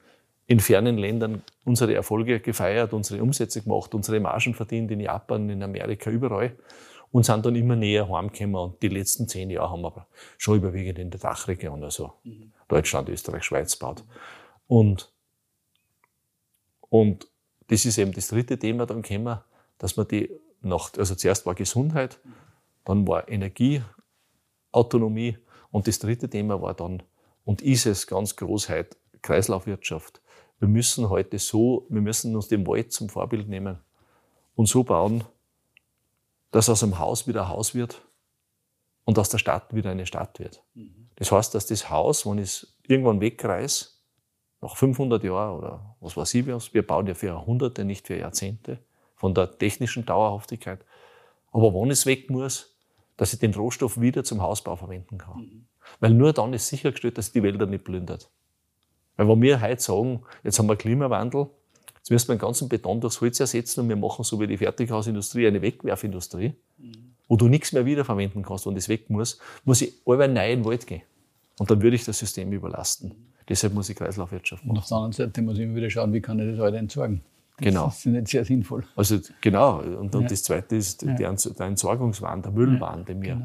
in 0.48 0.60
fernen 0.60 0.98
Ländern 0.98 1.42
unsere 1.66 1.94
Erfolge 1.94 2.40
gefeiert, 2.40 2.94
unsere 2.94 3.22
Umsätze 3.22 3.62
gemacht, 3.62 3.94
unsere 3.94 4.20
Margen 4.20 4.54
verdient 4.54 4.92
in 4.92 5.00
Japan, 5.00 5.50
in 5.50 5.64
Amerika, 5.64 6.10
überall 6.10 6.56
und 7.12 7.26
sind 7.26 7.46
dann 7.46 7.56
immer 7.56 7.76
näher 7.76 8.10
heimgekommen. 8.10 8.56
Und 8.56 8.82
die 8.82 8.90
letzten 8.90 9.28
zehn 9.28 9.50
Jahre 9.50 9.72
haben 9.72 9.82
wir 9.82 10.08
schon 10.38 10.58
überwiegend 10.58 11.00
in 11.00 11.10
der 11.10 11.20
Dachregion, 11.20 11.84
also 11.84 12.14
mhm. 12.24 12.52
Deutschland, 12.68 13.10
Österreich, 13.10 13.44
Schweiz 13.44 13.78
gebaut. 13.78 14.04
Und, 14.68 15.12
und 16.90 17.28
das 17.68 17.86
ist 17.86 17.98
eben 17.98 18.12
das 18.12 18.28
dritte 18.28 18.58
Thema 18.58 18.86
dann 18.86 19.02
gekommen, 19.02 19.40
dass 19.78 19.98
man 19.98 20.08
die 20.08 20.30
nach, 20.62 20.92
also 20.98 21.16
zuerst 21.16 21.46
war 21.46 21.56
Gesundheit, 21.56 22.20
dann 22.86 23.08
war 23.08 23.30
Energieautonomie 23.30 25.38
und 25.72 25.88
das 25.88 26.00
dritte 26.00 26.30
Thema 26.30 26.62
war 26.62 26.74
dann 26.74 27.04
und 27.50 27.64
ist 27.64 27.88
es 27.88 28.06
ganz 28.06 28.36
groß 28.36 28.70
heute 28.70 28.96
Kreislaufwirtschaft. 29.24 30.22
Wir 30.60 30.68
müssen 30.68 31.10
heute 31.10 31.40
so, 31.40 31.88
wir 31.90 32.00
müssen 32.00 32.36
uns 32.36 32.48
den 32.48 32.68
Wald 32.68 32.94
zum 32.94 33.10
Vorbild 33.10 33.50
nehmen 33.50 33.80
und 34.54 34.68
so 34.68 34.84
bauen, 34.84 35.24
dass 36.52 36.70
aus 36.70 36.84
einem 36.84 37.00
Haus 37.00 37.28
wieder 37.28 37.42
ein 37.42 37.50
Haus 37.50 37.74
wird 37.74 38.04
und 39.04 39.18
aus 39.18 39.30
der 39.30 39.40
Stadt 39.40 39.74
wieder 39.74 39.90
eine 39.90 40.06
Stadt 40.06 40.38
wird. 40.38 40.64
Das 41.16 41.32
heißt, 41.32 41.56
dass 41.56 41.66
das 41.66 41.90
Haus, 41.90 42.24
wenn 42.28 42.38
ich 42.38 42.44
es 42.44 42.78
irgendwann 42.88 43.20
wegreiß, 43.20 44.00
nach 44.62 44.78
500 44.78 45.24
Jahren 45.24 45.58
oder 45.58 45.96
was 46.02 46.16
weiß 46.16 46.32
ich 46.36 46.46
was. 46.46 46.72
Wir 46.76 46.86
bauen 46.86 47.08
ja 47.08 47.16
für 47.16 47.28
Jahrhunderte, 47.28 47.84
nicht 47.84 48.06
für 48.06 48.16
Jahrzehnte 48.16 48.78
von 49.16 49.34
der 49.34 49.58
technischen 49.58 50.06
Dauerhaftigkeit. 50.06 50.86
Aber 51.52 51.74
wann 51.74 51.90
es 51.90 52.06
weg 52.06 52.30
muss, 52.30 52.78
dass 53.18 53.34
ich 53.34 53.40
den 53.40 53.56
Rohstoff 53.56 54.00
wieder 54.00 54.24
zum 54.24 54.40
Hausbau 54.40 54.76
verwenden 54.76 55.18
kann. 55.18 55.68
Weil 56.00 56.14
nur 56.14 56.34
dann 56.34 56.54
ist 56.54 56.68
sichergestellt, 56.68 57.18
dass 57.18 57.32
die 57.32 57.44
Wälder 57.44 57.66
nicht 57.66 57.84
plündert. 57.84 58.30
Weil 59.18 59.28
wenn 59.28 59.42
wir 59.42 59.62
heute 59.62 59.82
sagen, 59.82 60.22
jetzt 60.44 60.60
haben 60.60 60.68
wir 60.68 60.76
Klimawandel, 60.76 61.48
jetzt 61.98 62.10
müssen 62.10 62.30
wir 62.30 62.36
den 62.36 62.42
ganzen 62.42 62.70
Beton 62.70 63.02
durchs 63.02 63.20
Holz 63.20 63.40
ersetzen 63.40 63.82
und 63.82 63.90
wir 63.90 63.96
machen 63.96 64.24
so 64.24 64.40
wie 64.40 64.48
die 64.48 64.58
Fertighausindustrie 64.58 65.48
eine 65.48 65.62
Wegwerfindustrie, 65.62 66.54
mhm. 66.78 67.16
wo 67.28 67.36
du 67.36 67.48
nichts 67.48 67.74
mehr 67.74 67.86
wiederverwenden 67.86 68.44
kannst 68.44 68.66
und 68.66 68.76
das 68.76 68.88
weg 68.88 69.10
muss, 69.10 69.40
muss 69.66 69.82
ich 69.82 69.94
alle 70.06 70.28
neu 70.28 70.52
in 70.52 70.60
den 70.60 70.66
Wald 70.66 70.88
gehen. 70.88 71.02
Und 71.60 71.70
dann 71.70 71.82
würde 71.82 71.98
ich 71.98 72.06
das 72.06 72.18
System 72.18 72.54
überlasten. 72.54 73.14
Deshalb 73.50 73.74
muss 73.74 73.90
ich 73.90 73.98
Kreislaufwirtschaft 73.98 74.64
machen. 74.64 74.78
Und 74.78 74.84
auf 74.84 74.88
der 74.88 74.98
anderen 74.98 75.12
Seite 75.12 75.42
muss 75.42 75.58
ich 75.58 75.64
immer 75.64 75.76
wieder 75.76 75.90
schauen, 75.90 76.14
wie 76.14 76.22
kann 76.22 76.40
ich 76.40 76.52
das 76.52 76.60
heute 76.60 76.78
entsorgen. 76.78 77.22
Genau. 77.58 77.88
Das 77.88 77.98
ist 77.98 78.06
nicht 78.06 78.28
sehr 78.30 78.46
sinnvoll. 78.46 78.86
Also 78.96 79.20
genau. 79.42 79.80
Und, 79.80 80.16
und 80.16 80.22
ja. 80.22 80.28
das 80.30 80.44
Zweite 80.44 80.78
ist 80.78 81.02
ja. 81.02 81.14
der 81.14 81.30
Entsorgungswahn, 81.68 82.42
der 82.42 82.52
Müllwahn, 82.52 83.04
den 83.04 83.22
wir, 83.22 83.36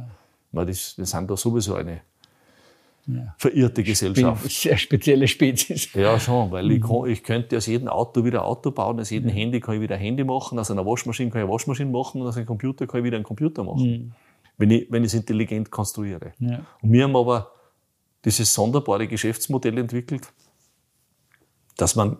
genau. 0.52 0.64
das, 0.64 0.96
wir 0.96 1.06
sind 1.06 1.28
da 1.28 1.36
sowieso 1.36 1.74
eine 1.74 2.02
ja. 3.06 3.34
verirrte 3.38 3.82
Gesellschaft. 3.82 4.50
Sehr 4.50 4.76
spezielle 4.76 5.28
Spezies. 5.28 5.92
Ja, 5.92 6.18
schon, 6.18 6.50
weil 6.50 6.70
ich, 6.70 6.80
mhm. 6.80 6.86
kann, 6.86 7.10
ich 7.10 7.22
könnte 7.22 7.56
aus 7.56 7.66
jedem 7.66 7.88
Auto 7.88 8.24
wieder 8.24 8.40
ein 8.40 8.46
Auto 8.46 8.70
bauen, 8.70 8.98
aus 9.00 9.10
jedem 9.10 9.30
Handy 9.30 9.60
kann 9.60 9.76
ich 9.76 9.80
wieder 9.80 9.96
ein 9.96 10.00
Handy 10.00 10.24
machen, 10.24 10.58
aus 10.58 10.70
einer 10.70 10.86
Waschmaschine 10.86 11.30
kann 11.30 11.40
ich 11.40 11.44
eine 11.44 11.52
Waschmaschine 11.52 11.90
machen 11.90 12.20
und 12.20 12.28
aus 12.28 12.36
einem 12.36 12.46
Computer 12.46 12.86
kann 12.86 13.00
ich 13.00 13.04
wieder 13.04 13.16
einen 13.16 13.24
Computer 13.24 13.64
machen. 13.64 13.86
Mhm. 13.86 14.12
Wenn, 14.56 14.70
ich, 14.70 14.86
wenn 14.90 15.02
ich 15.02 15.08
es 15.08 15.14
intelligent 15.14 15.70
konstruiere. 15.70 16.32
Und 16.38 16.92
wir 16.92 17.04
haben 17.04 17.16
aber 17.16 17.50
dieses 18.24 18.54
sonderbare 18.54 19.06
Geschäftsmodell 19.08 19.76
entwickelt, 19.78 20.32
dass 21.76 21.96
man 21.96 22.16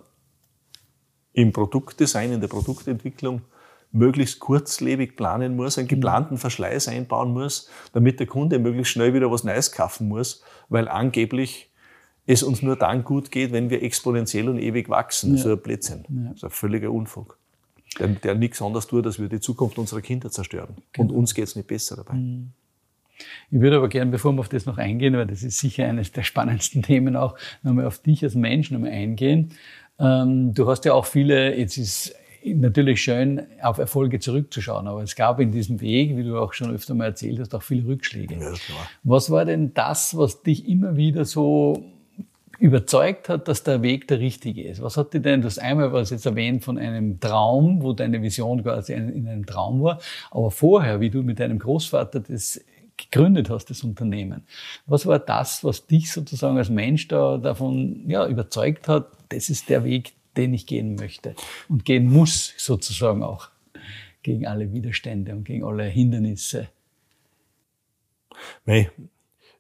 im 1.33 1.53
Produktdesign, 1.53 2.33
in 2.33 2.41
der 2.41 2.49
Produktentwicklung 2.49 3.43
möglichst 3.95 4.41
kurzlebig 4.41 5.17
planen 5.17 5.57
muss, 5.57 5.79
einen 5.79 5.89
geplanten 5.89 6.37
Verschleiß 6.37 6.89
einbauen 6.89 7.33
muss, 7.33 7.71
damit 7.93 8.19
der 8.19 8.27
Kunde 8.27 8.59
möglichst 8.59 8.93
schnell 8.93 9.15
wieder 9.15 9.31
was 9.31 9.45
Neues 9.45 9.73
kaufen 9.73 10.09
muss, 10.09 10.43
weil 10.69 10.89
angeblich 10.89 11.71
es 12.27 12.43
uns 12.43 12.63
nur 12.63 12.77
dann 12.77 13.05
gut 13.05 13.31
geht, 13.31 13.53
wenn 13.53 13.71
wir 13.71 13.83
exponentiell 13.83 14.49
und 14.49 14.59
ewig 14.59 14.89
wachsen. 14.89 15.37
Ja. 15.37 15.43
So 15.43 15.53
ein 15.53 15.61
Blödsinn. 15.61 16.05
Ja. 16.09 16.29
Das 16.31 16.37
ist 16.39 16.45
ein 16.45 16.51
völliger 16.51 16.91
Unfug. 16.91 17.39
Der, 17.99 18.09
der 18.09 18.35
nichts 18.35 18.61
anderes 18.61 18.89
tut, 18.89 19.07
dass 19.07 19.21
wir 19.21 19.29
die 19.29 19.41
Zukunft 19.41 19.79
unserer 19.79 20.01
Kinder 20.01 20.31
zerstören. 20.31 20.77
Genau. 20.93 21.09
Und 21.09 21.15
uns 21.15 21.35
geht 21.35 21.45
es 21.45 21.55
nicht 21.55 21.69
besser 21.69 21.97
dabei. 21.97 22.15
Mhm. 22.15 22.51
Ich 23.51 23.61
würde 23.61 23.77
aber 23.77 23.89
gerne, 23.89 24.11
bevor 24.11 24.33
wir 24.33 24.41
auf 24.41 24.49
das 24.49 24.67
noch 24.67 24.79
eingehen, 24.79 25.15
weil 25.15 25.27
das 25.27 25.45
ist 25.45 25.59
sicher 25.59 25.87
eines 25.87 26.11
der 26.11 26.25
spannendsten 26.25 26.83
Themen 26.83 27.15
auch, 27.15 27.37
nochmal 27.63 27.87
auf 27.87 28.01
dich 28.01 28.25
als 28.25 28.35
Mensch 28.35 28.73
nochmal 28.73 28.91
eingehen. 28.91 29.53
Ähm, 30.01 30.53
du 30.53 30.69
hast 30.69 30.85
ja 30.85 30.95
auch 30.95 31.07
viele, 31.07 31.57
jetzt 31.57 31.77
ist 31.77 32.17
natürlich 32.45 33.03
schön, 33.03 33.47
auf 33.63 33.79
Erfolge 33.79 34.19
zurückzuschauen, 34.19 34.87
aber 34.87 35.03
es 35.03 35.17
gab 35.17 35.41
in 35.41 35.51
diesem 35.51 35.81
Weg, 35.81 36.17
wie 36.17 36.25
du 36.25 36.39
auch 36.39 36.53
schon 36.53 36.75
öfter 36.75 36.95
mal 36.95 37.07
erzählt 37.07 37.41
hast, 37.41 37.55
auch 37.55 37.63
viele 37.63 37.87
Rückschläge. 37.87 38.37
Ja. 38.37 38.53
Was 39.03 39.31
war 39.31 39.45
denn 39.45 39.73
das, 39.75 40.17
was 40.17 40.43
dich 40.43 40.69
immer 40.69 40.97
wieder 40.97 41.25
so 41.25 41.85
überzeugt 42.59 43.29
hat, 43.29 43.49
dass 43.49 43.63
der 43.63 43.83
Weg 43.83 44.09
der 44.09 44.21
richtige 44.21 44.63
ist? 44.65 44.83
Was 44.83 44.97
hat 44.97 45.15
dir 45.15 45.21
denn, 45.21 45.43
das 45.43 45.59
einmal 45.59 45.93
was 45.93 46.11
jetzt 46.11 46.27
erwähnt 46.27 46.65
von 46.65 46.79
einem 46.79 47.19
Traum, 47.21 47.83
wo 47.83 47.93
deine 47.93 48.23
Vision 48.23 48.63
quasi 48.63 48.93
in 48.93 49.27
einem 49.27 49.47
Traum 49.47 49.83
war, 49.83 50.01
aber 50.31 50.51
vorher, 50.51 51.01
wie 51.01 51.11
du 51.11 51.23
mit 51.23 51.41
deinem 51.41 51.59
Großvater 51.59 52.21
das 52.21 52.61
gegründet 52.97 53.51
hast, 53.51 53.71
das 53.71 53.83
Unternehmen. 53.83 54.45
Was 54.87 55.07
war 55.07 55.19
das, 55.19 55.65
was 55.65 55.87
dich 55.87 56.13
sozusagen 56.13 56.59
als 56.59 56.71
Mensch 56.71 57.09
da 57.09 57.39
davon 57.39 58.09
ja, 58.09 58.27
überzeugt 58.27 58.89
hat, 58.89 59.09
das 59.31 59.49
ist 59.49 59.69
der 59.69 59.85
Weg, 59.85 60.13
den 60.37 60.55
ich 60.55 60.67
gehen 60.67 60.95
möchte 60.97 61.35
und 61.69 61.85
gehen 61.85 62.11
muss, 62.11 62.55
sozusagen 62.57 63.23
auch 63.23 63.49
gegen 64.23 64.47
alle 64.47 64.73
Widerstände 64.73 65.33
und 65.33 65.45
gegen 65.45 65.65
alle 65.65 65.85
Hindernisse? 65.85 66.69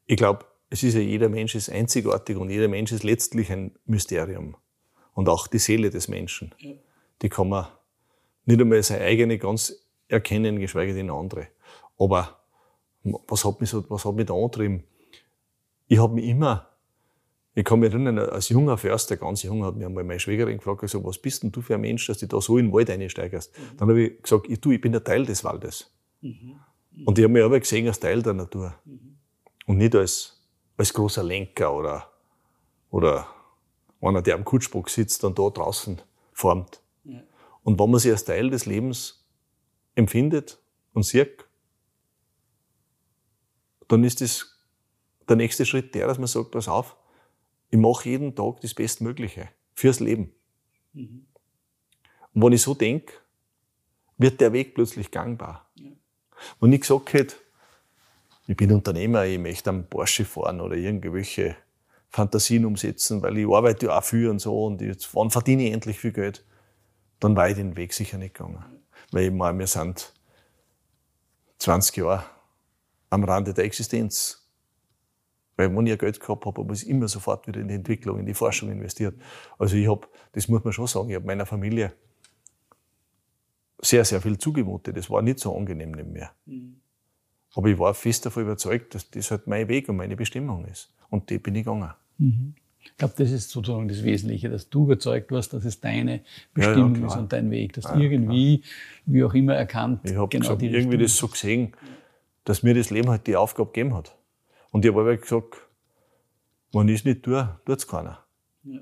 Ich 0.06 0.16
glaube, 0.16 0.46
es 0.70 0.82
ist 0.82 0.94
ja 0.94 1.00
jeder 1.00 1.28
Mensch 1.28 1.54
ist 1.54 1.70
einzigartig 1.70 2.36
und 2.36 2.50
jeder 2.50 2.68
Mensch 2.68 2.92
ist 2.92 3.04
letztlich 3.04 3.52
ein 3.52 3.72
Mysterium. 3.86 4.56
Und 5.14 5.28
auch 5.28 5.46
die 5.46 5.58
Seele 5.58 5.90
des 5.90 6.08
Menschen, 6.08 6.52
die 7.22 7.28
kann 7.28 7.48
man 7.48 7.68
nicht 8.46 8.60
einmal 8.60 8.82
seine 8.82 9.04
eigene 9.04 9.38
ganz 9.38 9.86
erkennen, 10.08 10.58
geschweige 10.58 10.92
denn 10.92 11.10
andere. 11.10 11.48
Aber 11.98 12.40
was 13.02 13.44
hat 13.44 13.60
mich, 13.60 13.70
so, 13.70 13.88
was 13.88 14.04
hat 14.04 14.14
mich 14.14 14.26
da 14.26 14.34
angetrieben? 14.34 14.82
Ich 15.86 15.98
habe 15.98 16.14
mich 16.14 16.24
immer, 16.24 16.68
ich 17.56 17.64
kann 17.64 17.78
mich 17.78 17.92
erinnern, 17.92 18.18
als 18.18 18.48
junger 18.48 18.76
Förster, 18.76 19.16
ganz 19.16 19.44
jung, 19.44 19.64
hat 19.64 19.76
mir 19.76 19.86
einmal 19.86 20.02
meine 20.02 20.18
Schwägerin 20.18 20.58
gefragt, 20.58 20.80
gesagt, 20.80 21.04
was 21.04 21.18
bist 21.18 21.44
denn 21.44 21.52
du 21.52 21.60
für 21.60 21.74
ein 21.74 21.80
Mensch, 21.80 22.06
dass 22.06 22.18
du 22.18 22.26
da 22.26 22.40
so 22.40 22.58
in 22.58 22.66
den 22.66 22.72
Wald 22.72 22.90
einsteigst? 22.90 23.56
Mhm. 23.56 23.76
Dann 23.76 23.88
habe 23.88 24.02
ich 24.02 24.22
gesagt, 24.22 24.46
ich, 24.48 24.60
du, 24.60 24.72
ich 24.72 24.80
bin 24.80 24.94
ein 24.94 25.04
Teil 25.04 25.24
des 25.24 25.44
Waldes. 25.44 25.92
Mhm. 26.20 26.56
Mhm. 26.90 27.06
Und 27.06 27.18
ich 27.18 27.22
habe 27.22 27.32
mich 27.32 27.44
aber 27.44 27.60
gesehen 27.60 27.86
als 27.86 28.00
Teil 28.00 28.22
der 28.22 28.32
Natur. 28.34 28.74
Mhm. 28.84 29.18
Und 29.66 29.78
nicht 29.78 29.94
als, 29.94 30.44
als 30.76 30.92
großer 30.92 31.22
Lenker 31.22 31.72
oder, 31.72 32.10
oder 32.90 33.28
einer, 34.00 34.20
der 34.20 34.34
am 34.34 34.44
Kutschbock 34.44 34.90
sitzt 34.90 35.22
und 35.22 35.38
da 35.38 35.48
draußen 35.48 36.02
formt. 36.32 36.80
Ja. 37.04 37.22
Und 37.62 37.78
wenn 37.78 37.90
man 37.90 38.00
sich 38.00 38.10
als 38.10 38.24
Teil 38.24 38.50
des 38.50 38.66
Lebens 38.66 39.24
empfindet 39.94 40.60
und 40.92 41.04
sieht, 41.04 41.46
dann 43.86 44.02
ist 44.02 44.20
das 44.20 44.58
der 45.28 45.36
nächste 45.36 45.64
Schritt 45.64 45.94
der, 45.94 46.08
dass 46.08 46.18
man 46.18 46.26
sagt, 46.26 46.50
pass 46.50 46.66
auf, 46.66 46.96
ich 47.74 47.80
mache 47.80 48.08
jeden 48.08 48.36
Tag 48.36 48.60
das 48.60 48.72
Bestmögliche 48.72 49.48
fürs 49.74 49.98
Leben. 49.98 50.32
Mhm. 50.92 51.26
Und 52.32 52.42
wenn 52.42 52.52
ich 52.52 52.62
so 52.62 52.72
denke, 52.72 53.14
wird 54.16 54.40
der 54.40 54.52
Weg 54.52 54.76
plötzlich 54.76 55.10
gangbar. 55.10 55.68
Ja. 55.74 55.90
Wenn 56.60 56.72
ich 56.72 56.82
gesagt 56.82 57.12
hätte, 57.12 57.34
ich 58.46 58.56
bin 58.56 58.70
Unternehmer, 58.70 59.24
ich 59.24 59.40
möchte 59.40 59.70
am 59.70 59.88
Porsche 59.88 60.24
fahren 60.24 60.60
oder 60.60 60.76
irgendwelche 60.76 61.56
Fantasien 62.10 62.64
umsetzen, 62.64 63.20
weil 63.22 63.38
ich 63.38 63.52
arbeite 63.52 63.86
ja 63.86 63.98
auch 63.98 64.04
viel 64.04 64.28
und 64.28 64.38
so 64.38 64.66
und 64.66 64.80
jetzt, 64.80 65.12
wann 65.12 65.32
verdiene 65.32 65.66
ich 65.66 65.72
endlich 65.72 65.98
viel 65.98 66.12
Geld, 66.12 66.44
dann 67.18 67.34
war 67.34 67.48
ich 67.48 67.56
den 67.56 67.76
Weg 67.76 67.92
sicher 67.92 68.18
nicht 68.18 68.34
gegangen. 68.34 68.64
Weil 69.10 69.24
ich 69.24 69.32
meine, 69.32 69.58
wir 69.58 69.66
sind 69.66 70.12
20 71.58 71.96
Jahre 71.96 72.24
am 73.10 73.24
Rande 73.24 73.52
der 73.52 73.64
Existenz. 73.64 74.43
Weil 75.56 75.74
wenn 75.74 75.86
ich 75.86 75.98
Geld 75.98 76.20
gehabt 76.20 76.46
habe, 76.46 76.62
habe 76.62 76.74
ich 76.74 76.88
immer 76.88 77.08
sofort 77.08 77.46
wieder 77.46 77.60
in 77.60 77.68
die 77.68 77.74
Entwicklung, 77.74 78.18
in 78.18 78.26
die 78.26 78.34
Forschung 78.34 78.70
investiert. 78.70 79.14
Also 79.58 79.76
ich 79.76 79.88
habe, 79.88 80.06
das 80.32 80.48
muss 80.48 80.64
man 80.64 80.72
schon 80.72 80.86
sagen, 80.86 81.10
ich 81.10 81.16
habe 81.16 81.26
meiner 81.26 81.46
Familie 81.46 81.92
sehr, 83.80 84.04
sehr 84.04 84.20
viel 84.20 84.38
zugemutet. 84.38 84.96
Das 84.96 85.10
war 85.10 85.22
nicht 85.22 85.38
so 85.38 85.56
angenehm 85.56 85.92
neben 85.92 86.12
mir. 86.12 86.30
Mhm. 86.46 86.76
Aber 87.54 87.68
ich 87.68 87.78
war 87.78 87.94
fest 87.94 88.26
davon 88.26 88.44
überzeugt, 88.44 88.94
dass 88.94 89.10
das 89.10 89.30
halt 89.30 89.46
mein 89.46 89.68
Weg 89.68 89.88
und 89.88 89.96
meine 89.96 90.16
Bestimmung 90.16 90.64
ist. 90.64 90.92
Und 91.10 91.30
die 91.30 91.38
bin 91.38 91.54
ich 91.54 91.64
gegangen. 91.64 91.92
Mhm. 92.18 92.54
Ich 92.84 92.96
glaube, 92.98 93.14
das 93.16 93.30
ist 93.30 93.50
sozusagen 93.50 93.88
das 93.88 94.04
Wesentliche, 94.04 94.50
dass 94.50 94.68
du 94.68 94.84
überzeugt 94.84 95.30
warst, 95.32 95.52
dass 95.52 95.64
es 95.64 95.80
deine 95.80 96.20
Bestimmung 96.52 96.94
ja, 96.96 97.00
ja, 97.02 97.06
ist 97.06 97.16
und 97.16 97.32
dein 97.32 97.50
Weg. 97.50 97.72
Dass 97.72 97.84
ja, 97.84 97.96
irgendwie, 97.96 98.58
klar. 98.58 98.70
wie 99.06 99.24
auch 99.24 99.34
immer 99.34 99.54
erkannt, 99.54 100.00
ich 100.04 100.16
habe 100.16 100.28
genau 100.28 100.56
irgendwie 100.60 100.98
das 100.98 101.16
so 101.16 101.28
gesehen, 101.28 101.72
dass 102.44 102.62
mir 102.62 102.74
das 102.74 102.90
Leben 102.90 103.08
halt 103.08 103.26
die 103.26 103.36
Aufgabe 103.36 103.70
gegeben 103.72 103.94
hat. 103.94 104.16
Und 104.74 104.84
ich 104.84 104.90
habe 104.90 105.02
aber 105.02 105.16
gesagt, 105.16 105.54
wenn 106.72 106.88
ich 106.88 106.96
es 106.96 107.04
nicht 107.04 107.22
tue, 107.22 107.60
tut 107.64 107.78
es 107.78 107.86
keiner. 107.86 108.24
Ja. 108.64 108.80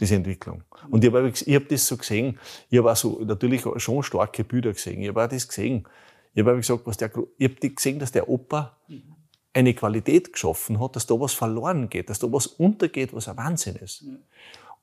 Diese 0.00 0.16
Entwicklung. 0.16 0.64
Und 0.90 1.04
ich 1.04 1.14
habe 1.14 1.30
hab 1.30 1.68
das 1.68 1.86
so 1.86 1.96
gesehen. 1.96 2.40
Ich 2.68 2.78
habe 2.78 2.90
auch 2.90 2.96
so 2.96 3.20
natürlich 3.24 3.62
schon 3.76 4.02
starke 4.02 4.42
Bilder 4.42 4.72
gesehen. 4.72 5.00
Ich 5.00 5.06
habe 5.06 5.24
auch 5.24 5.28
das 5.28 5.46
gesehen. 5.46 5.86
Ich 6.34 6.44
habe 6.44 6.56
gesagt, 6.56 6.84
was 6.86 6.96
der, 6.96 7.12
ich 7.36 7.50
habe 7.50 7.70
gesehen, 7.70 8.00
dass 8.00 8.10
der 8.10 8.28
Opa 8.28 8.78
eine 9.52 9.74
Qualität 9.74 10.32
geschaffen 10.32 10.80
hat, 10.80 10.96
dass 10.96 11.06
da 11.06 11.14
was 11.14 11.34
verloren 11.34 11.88
geht, 11.88 12.10
dass 12.10 12.18
da 12.18 12.32
was 12.32 12.48
untergeht, 12.48 13.14
was 13.14 13.28
ein 13.28 13.36
Wahnsinn 13.36 13.76
ist. 13.76 14.00
Ja. 14.00 14.14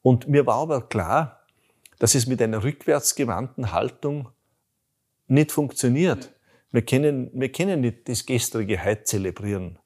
Und 0.03 0.29
mir 0.29 0.45
war 0.45 0.59
aber 0.59 0.88
klar, 0.88 1.41
dass 2.00 2.15
es 2.15 2.27
mit 2.27 2.41
einer 2.41 2.63
rückwärtsgewandten 2.63 3.74
Haltung 3.74 4.29
nicht 5.27 5.51
funktioniert. 5.51 6.24
Ja. 6.24 6.31
Wir 6.71 6.81
können, 6.85 7.29
wir 7.33 7.51
können 7.51 7.81
nicht 7.81 8.07
das 8.07 8.25
gestrige 8.25 8.81
heute 8.85 9.03
zelebrieren. 9.03 9.79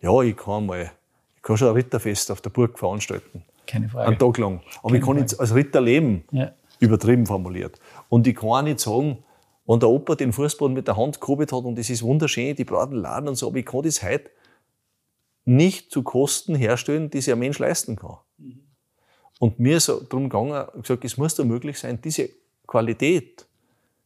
Ja, 0.00 0.20
ich 0.22 0.36
kann 0.36 0.66
mal, 0.66 0.92
ich 1.36 1.42
kann 1.42 1.56
schon 1.56 1.68
ein 1.68 1.74
Ritterfest 1.74 2.30
auf 2.30 2.40
der 2.40 2.50
Burg 2.50 2.78
veranstalten. 2.78 3.44
Keine 3.66 3.88
Frage. 3.88 4.08
Einen 4.08 4.18
Tag 4.18 4.38
lang. 4.38 4.60
Aber 4.78 4.88
Keine 4.88 4.98
ich 4.98 5.04
kann 5.04 5.16
nicht 5.16 5.40
als 5.40 5.54
Ritter 5.54 5.80
leben. 5.80 6.24
Ja. 6.30 6.52
Übertrieben 6.78 7.26
formuliert. 7.26 7.80
Und 8.08 8.26
ich 8.26 8.36
kann 8.36 8.48
auch 8.50 8.62
nicht 8.62 8.80
sagen, 8.80 9.24
wenn 9.66 9.80
der 9.80 9.88
Opa 9.88 10.14
den 10.14 10.32
Fußboden 10.32 10.74
mit 10.74 10.86
der 10.86 10.96
Hand 10.96 11.20
gehobelt 11.20 11.52
hat 11.52 11.64
und 11.64 11.76
das 11.76 11.90
ist 11.90 12.02
wunderschön, 12.02 12.54
die 12.54 12.64
braten 12.64 12.96
Laden 12.96 13.28
und 13.28 13.36
so, 13.36 13.48
aber 13.48 13.56
ich 13.56 13.66
kann 13.66 13.82
das 13.82 14.02
heute 14.02 14.30
nicht 15.44 15.90
zu 15.90 16.02
Kosten 16.02 16.54
herstellen, 16.54 17.10
die 17.10 17.20
sich 17.20 17.32
ein 17.32 17.38
Mensch 17.38 17.58
leisten 17.58 17.96
kann. 17.96 18.18
Mhm. 18.38 18.60
Und 19.38 19.58
mir 19.58 19.76
ist 19.76 19.88
darum 19.88 20.28
gegangen, 20.28 20.66
gesagt, 20.80 21.04
es 21.04 21.16
muss 21.16 21.34
da 21.34 21.44
möglich 21.44 21.78
sein, 21.78 22.00
diese 22.02 22.30
Qualität, 22.66 23.46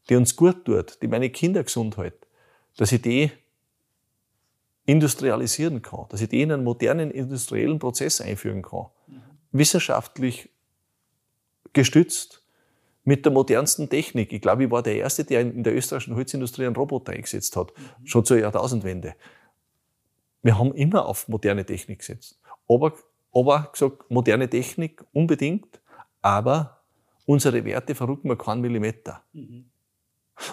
die 0.08 0.16
uns 0.16 0.34
gut 0.34 0.64
tut, 0.64 1.00
die 1.02 1.08
meine 1.08 1.30
Kinder 1.30 1.62
gesund 1.62 1.96
hält, 1.96 2.26
dass 2.76 2.92
ich 2.92 3.02
die 3.02 3.30
industrialisieren 4.90 5.82
kann, 5.82 6.06
dass 6.08 6.20
ich 6.20 6.28
die 6.28 6.42
in 6.42 6.50
einen 6.50 6.64
modernen 6.64 7.12
industriellen 7.12 7.78
Prozess 7.78 8.20
einführen 8.20 8.62
kann. 8.62 8.86
Wissenschaftlich 9.52 10.50
gestützt 11.72 12.42
mit 13.04 13.24
der 13.24 13.32
modernsten 13.32 13.88
Technik. 13.88 14.32
Ich 14.32 14.40
glaube, 14.40 14.64
ich 14.64 14.70
war 14.70 14.82
der 14.82 14.96
Erste, 14.96 15.24
der 15.24 15.42
in 15.42 15.62
der 15.62 15.76
österreichischen 15.76 16.16
Holzindustrie 16.16 16.66
einen 16.66 16.74
Roboter 16.74 17.12
eingesetzt 17.12 17.56
hat, 17.56 17.72
mhm. 17.76 18.06
schon 18.06 18.24
zur 18.24 18.38
Jahrtausendwende. 18.38 19.14
Wir 20.42 20.58
haben 20.58 20.74
immer 20.74 21.06
auf 21.06 21.28
moderne 21.28 21.64
Technik 21.64 22.00
gesetzt. 22.00 22.40
Aber, 22.68 22.92
aber 23.32 23.68
gesagt, 23.72 24.10
moderne 24.10 24.50
Technik 24.50 25.04
unbedingt, 25.12 25.80
aber 26.20 26.82
unsere 27.26 27.64
Werte 27.64 27.94
verrücken 27.94 28.28
wir 28.28 28.36
keinen 28.36 28.60
Millimeter. 28.60 29.22
Mhm. 29.32 29.66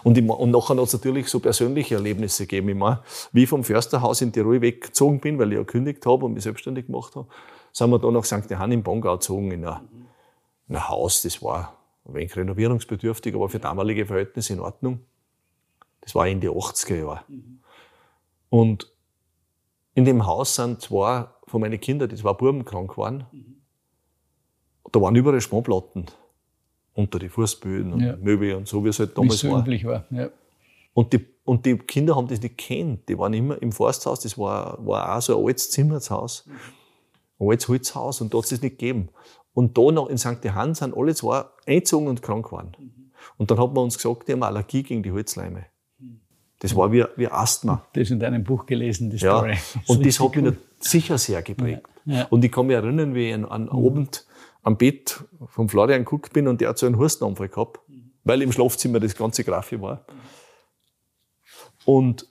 Und, 0.04 0.18
ich, 0.18 0.30
und 0.30 0.52
nachher 0.52 0.76
hat 0.76 0.84
es 0.84 0.94
natürlich 0.94 1.28
so 1.28 1.40
persönliche 1.40 1.96
Erlebnisse 1.96 2.44
gegeben. 2.44 2.70
Ich 2.70 2.76
meine, 2.76 3.02
wie 3.32 3.44
ich 3.44 3.50
vom 3.50 3.64
Försterhaus 3.64 4.22
in 4.22 4.32
Tirol 4.32 4.62
weggezogen 4.62 5.20
bin, 5.20 5.40
weil 5.40 5.52
ich 5.52 5.58
ja 5.58 5.64
gekündigt 5.64 6.06
habe 6.06 6.26
und 6.26 6.34
mich 6.34 6.44
selbstständig 6.44 6.88
gemacht 6.88 7.16
habe, 7.16 7.28
sind 7.72 7.90
wir 7.90 8.00
da 8.00 8.12
nach 8.12 8.26
St. 8.26 8.50
Johann 8.50 8.72
im 8.72 8.84
Bongau 8.84 9.14
gezogen, 9.14 9.52
in 9.52 9.66
ein, 9.66 9.80
in 10.68 10.76
ein 10.76 10.90
Haus, 10.90 11.22
das 11.22 11.42
war 11.42 11.78
ein 12.06 12.16
wenig 12.16 12.36
renovierungsbedürftig, 12.36 13.36
aber 13.36 13.50
für 13.50 13.60
damalige 13.60 14.06
Verhältnisse 14.06 14.54
in 14.54 14.60
Ordnung. 14.60 15.02
Das 16.02 16.16
war 16.16 16.28
in 16.28 16.40
die 16.40 16.50
80er 16.50 16.96
Jahre. 16.96 17.22
Und 18.50 18.92
in 19.94 20.06
dem 20.06 20.26
Haus 20.26 20.56
sind 20.56 20.82
zwei 20.82 21.28
von 21.48 21.62
meinen 21.62 21.80
Kindern, 21.80 22.10
die 22.10 22.16
zwei 22.16 22.34
Buben 22.34 22.66
krank 22.66 22.92
geworden. 22.92 23.26
Da 24.92 25.02
waren 25.02 25.16
überall 25.16 25.42
Schwammplatten 25.42 26.06
unter 26.98 27.20
die 27.20 27.30
Fußböden 27.30 27.94
und 27.94 28.00
ja. 28.02 28.18
Möbel 28.18 28.56
und 28.56 28.68
so, 28.68 28.84
wie 28.84 28.90
es 28.90 28.98
halt 28.98 29.16
damals 29.16 29.40
so 29.40 29.52
war. 29.52 29.66
war. 29.66 30.06
Ja. 30.10 30.30
Und, 30.94 31.14
die, 31.14 31.26
und 31.44 31.66
die 31.68 31.78
Kinder 31.78 32.16
haben 32.16 32.28
das 32.28 32.42
nicht 32.42 32.58
kennt. 32.58 33.08
Die 33.08 33.18
waren 33.18 33.34
immer 33.34 33.62
im 33.62 33.72
Forsthaus, 33.72 34.22
das 34.22 34.36
war, 34.38 34.84
war 34.84 35.16
auch 35.16 35.22
so 35.22 35.40
ein 35.40 35.46
altes 35.46 35.70
Zimmerhaus, 35.70 36.50
ein 37.40 37.48
altes 37.48 37.68
Holzhaus 37.68 38.20
und 38.20 38.34
da 38.34 38.40
hat 38.40 38.46
es 38.46 38.50
das 38.50 38.62
nicht 38.64 38.80
gegeben. 38.80 39.10
Und 39.54 39.78
da 39.78 39.92
noch 39.92 40.10
in 40.10 40.18
St. 40.18 40.44
Johann 40.44 40.74
sind 40.74 40.98
alle 40.98 41.14
zwei 41.14 41.46
eingezogen 41.68 42.08
und 42.08 42.24
krank 42.24 42.46
geworden. 42.46 42.72
Und 43.38 43.52
dann 43.52 43.60
hat 43.60 43.74
man 43.74 43.84
uns 43.84 43.98
gesagt, 43.98 44.28
die 44.28 44.34
haben 44.34 44.42
Allergie 44.42 44.82
gegen 44.82 45.04
die 45.04 45.12
Holzleime. 45.12 45.66
Das 46.60 46.76
war 46.76 46.92
wie, 46.92 47.06
wie 47.16 47.28
Asthma. 47.28 47.86
Das 47.94 48.04
ist 48.04 48.12
in 48.12 48.20
deinem 48.20 48.44
Buch 48.44 48.66
gelesen, 48.66 49.12
die 49.12 49.20
Story. 49.20 49.54
Ja. 49.54 49.82
Und 49.86 50.04
das 50.06 50.20
hat 50.20 50.36
mich 50.36 50.56
sicher 50.80 51.20
sehr 51.20 51.44
geprägt. 51.44 51.84
Ja. 52.06 52.16
Ja. 52.16 52.28
Und 52.32 52.44
ich 52.44 52.52
kann 52.52 52.66
mich 52.66 52.76
erinnern, 52.76 53.14
wie 53.14 53.30
ich 53.30 53.36
an, 53.36 53.46
an 53.46 53.64
mhm. 53.66 53.86
Abend 53.86 54.26
am 54.68 54.78
Bett 54.78 55.24
vom 55.46 55.70
Florian 55.70 56.04
geguckt 56.04 56.34
bin 56.34 56.46
und 56.50 56.60
der 56.60 56.70
hat 56.70 56.78
so 56.78 56.86
einen 56.86 56.98
Hustenanfall 56.98 57.48
gehabt, 57.48 57.80
weil 58.26 58.42
im 58.42 58.52
Schlafzimmer 58.52 59.00
das 59.00 59.16
ganze 59.16 59.46
Graffi 59.46 59.82
war. 59.82 60.06
Und 61.86 62.28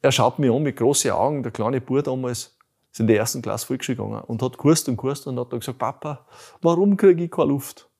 er 0.00 0.10
schaut 0.10 0.38
mich 0.38 0.50
an 0.50 0.62
mit 0.62 0.76
großen 0.76 1.10
Augen, 1.10 1.42
der 1.42 1.52
kleine 1.52 1.82
Bub 1.82 2.02
damals, 2.02 2.56
ist 2.90 3.00
in 3.00 3.06
der 3.06 3.18
ersten 3.18 3.42
Klasse 3.42 3.66
Volksschule 3.66 3.96
gegangen 3.96 4.22
und 4.22 4.42
hat 4.42 4.56
gewusst 4.56 4.88
und 4.88 4.96
gewusst 4.96 5.26
und 5.26 5.38
hat 5.38 5.52
dann 5.52 5.60
gesagt, 5.60 5.78
Papa, 5.78 6.26
warum 6.62 6.96
kriege 6.96 7.22
ich 7.22 7.30
keine 7.30 7.48
Luft? 7.48 7.90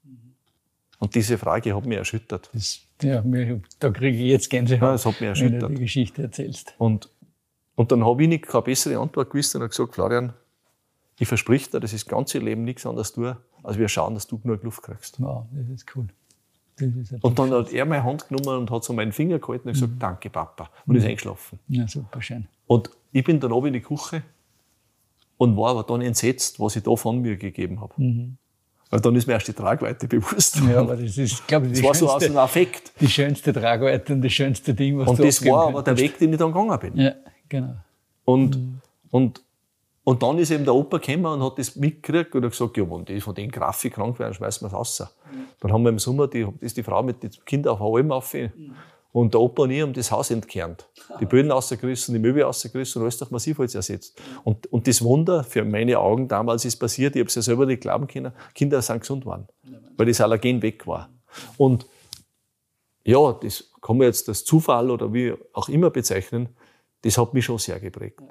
Und 0.98 1.14
diese 1.14 1.36
Frage 1.36 1.76
hat 1.76 1.84
mich 1.84 1.98
erschüttert. 1.98 2.48
Das, 2.54 2.80
ja, 3.02 3.22
da 3.78 3.90
kriege 3.90 4.16
ich 4.16 4.30
jetzt 4.30 4.48
Gänsehaut, 4.48 4.80
ja, 4.80 4.92
das 4.92 5.04
hat 5.04 5.20
mich 5.20 5.28
erschüttert. 5.28 5.62
wenn 5.62 5.68
du 5.68 5.74
die 5.74 5.82
Geschichte 5.82 6.22
erzählst. 6.22 6.74
Und, 6.78 7.10
und 7.74 7.92
dann 7.92 8.06
habe 8.06 8.22
ich 8.22 8.28
nicht 8.30 8.46
keine 8.46 8.62
bessere 8.62 8.98
Antwort 8.98 9.28
gewusst 9.28 9.54
und 9.54 9.60
habe 9.60 9.68
gesagt, 9.68 9.94
Florian, 9.94 10.32
ich 11.18 11.28
versprich 11.28 11.70
dir, 11.70 11.80
dass 11.80 11.92
ich 11.92 12.04
das 12.04 12.08
ganze 12.08 12.38
Leben 12.38 12.64
nichts 12.64 12.86
anderes 12.86 13.12
tue, 13.12 13.36
als 13.62 13.78
wir 13.78 13.88
schauen, 13.88 14.14
dass 14.14 14.26
du 14.26 14.38
genug 14.38 14.62
Luft 14.62 14.82
kriegst. 14.82 15.20
Wow, 15.20 15.46
das 15.52 15.68
ist 15.68 15.96
cool. 15.96 16.06
Das 16.76 16.88
ist 16.94 17.24
und 17.24 17.38
dann 17.38 17.50
hat 17.50 17.72
er 17.72 17.84
meine 17.84 18.04
Hand 18.04 18.28
genommen 18.28 18.60
und 18.60 18.70
hat 18.70 18.84
so 18.84 18.92
meinen 18.92 19.12
Finger 19.12 19.38
gehalten 19.38 19.68
und 19.68 19.74
gesagt, 19.74 19.94
mhm. 19.94 19.98
danke 19.98 20.30
Papa. 20.30 20.70
Und 20.86 20.94
mhm. 20.94 21.00
ist 21.00 21.06
eingeschlafen. 21.06 21.58
Ja, 21.68 21.88
super 21.88 22.22
schön. 22.22 22.46
Und 22.66 22.90
ich 23.10 23.24
bin 23.24 23.40
dann 23.40 23.52
oben 23.52 23.68
in 23.68 23.72
die 23.74 23.80
Küche 23.80 24.22
und 25.38 25.56
war 25.56 25.70
aber 25.70 25.82
dann 25.82 26.02
entsetzt, 26.02 26.60
was 26.60 26.76
ich 26.76 26.82
da 26.84 26.94
von 26.94 27.20
mir 27.20 27.36
gegeben 27.36 27.80
habe. 27.80 27.94
Mhm. 27.96 28.36
Weil 28.90 29.00
dann 29.00 29.14
ist 29.16 29.26
mir 29.26 29.34
erst 29.34 29.48
die 29.48 29.52
Tragweite 29.52 30.06
bewusst. 30.08 30.60
Ja, 30.66 30.80
aber 30.80 30.96
das 30.96 31.18
ist, 31.18 31.46
glaube 31.46 31.66
ich, 31.66 31.72
das 31.72 31.82
war 31.82 31.94
so 31.94 32.10
aus 32.10 32.22
dem 32.22 32.36
Affekt. 32.38 32.92
Die 33.00 33.08
schönste 33.08 33.52
Tragweite 33.52 34.14
und 34.14 34.22
das 34.22 34.32
schönste 34.32 34.72
Ding, 34.72 34.98
was 34.98 35.08
und 35.08 35.18
du 35.18 35.22
Und 35.22 35.28
das 35.28 35.44
war 35.44 35.68
aber 35.68 35.82
der 35.82 35.98
Weg, 35.98 36.18
den 36.18 36.32
ich 36.32 36.38
dann 36.38 36.52
gegangen 36.52 36.78
bin. 36.78 36.96
Ja, 36.96 37.14
genau. 37.48 37.74
Und, 38.24 38.56
mhm. 38.56 38.80
und 39.10 39.42
und 40.08 40.22
dann 40.22 40.38
ist 40.38 40.50
eben 40.50 40.64
der 40.64 40.74
Opa 40.74 40.96
gekommen 40.96 41.26
und 41.26 41.42
hat 41.42 41.58
das 41.58 41.76
mitgekriegt 41.76 42.34
und 42.34 42.42
hat 42.42 42.52
gesagt, 42.52 42.78
ja, 42.78 42.90
wenn 42.90 43.04
die 43.04 43.20
von 43.20 43.34
den 43.34 43.50
Grafik 43.50 43.92
krank 43.92 44.18
werden, 44.18 44.32
schmeißen 44.32 44.62
wir 44.62 44.68
es 44.68 44.72
raus. 44.72 45.00
Mhm. 45.00 45.36
Dann 45.60 45.70
haben 45.70 45.82
wir 45.82 45.90
im 45.90 45.98
Sommer, 45.98 46.26
die, 46.28 46.48
ist 46.60 46.78
die 46.78 46.82
Frau 46.82 47.02
mit 47.02 47.22
den 47.22 47.30
Kindern 47.44 47.74
auf 47.74 47.94
Alm 47.94 48.10
auf. 48.10 48.32
Mhm. 48.32 48.74
Und 49.12 49.34
der 49.34 49.40
Opa 49.42 49.64
und 49.64 49.70
ich 49.70 49.82
haben 49.82 49.92
das 49.92 50.10
Haus 50.10 50.30
entkernt. 50.30 50.88
Die 51.20 51.26
Böden 51.26 51.50
rausgerissen, 51.50 52.14
die 52.14 52.20
Möbel 52.20 52.42
rausgerissen 52.42 53.02
und 53.02 53.04
alles 53.04 53.18
durch 53.18 53.30
Massivholz 53.30 53.74
ersetzt. 53.74 54.18
Und, 54.44 54.72
und 54.72 54.88
das 54.88 55.02
Wunder 55.02 55.44
für 55.44 55.62
meine 55.62 55.98
Augen 55.98 56.26
damals 56.26 56.64
ist 56.64 56.76
passiert, 56.76 57.14
ich 57.14 57.20
habe 57.20 57.28
es 57.28 57.34
ja 57.34 57.42
selber 57.42 57.66
nicht 57.66 57.82
glauben 57.82 58.06
können, 58.06 58.32
Kinder 58.54 58.80
sind 58.80 59.00
gesund 59.00 59.26
worden. 59.26 59.46
Weil 59.98 60.06
das 60.06 60.22
Allergen 60.22 60.62
weg 60.62 60.86
war. 60.86 61.10
Und 61.58 61.84
ja, 63.04 63.34
das 63.42 63.70
kann 63.82 63.98
man 63.98 64.06
jetzt 64.06 64.26
als 64.30 64.42
Zufall 64.42 64.90
oder 64.90 65.12
wie 65.12 65.34
auch 65.52 65.68
immer 65.68 65.90
bezeichnen, 65.90 66.48
das 67.02 67.18
hat 67.18 67.34
mich 67.34 67.44
schon 67.44 67.58
sehr 67.58 67.78
geprägt. 67.78 68.22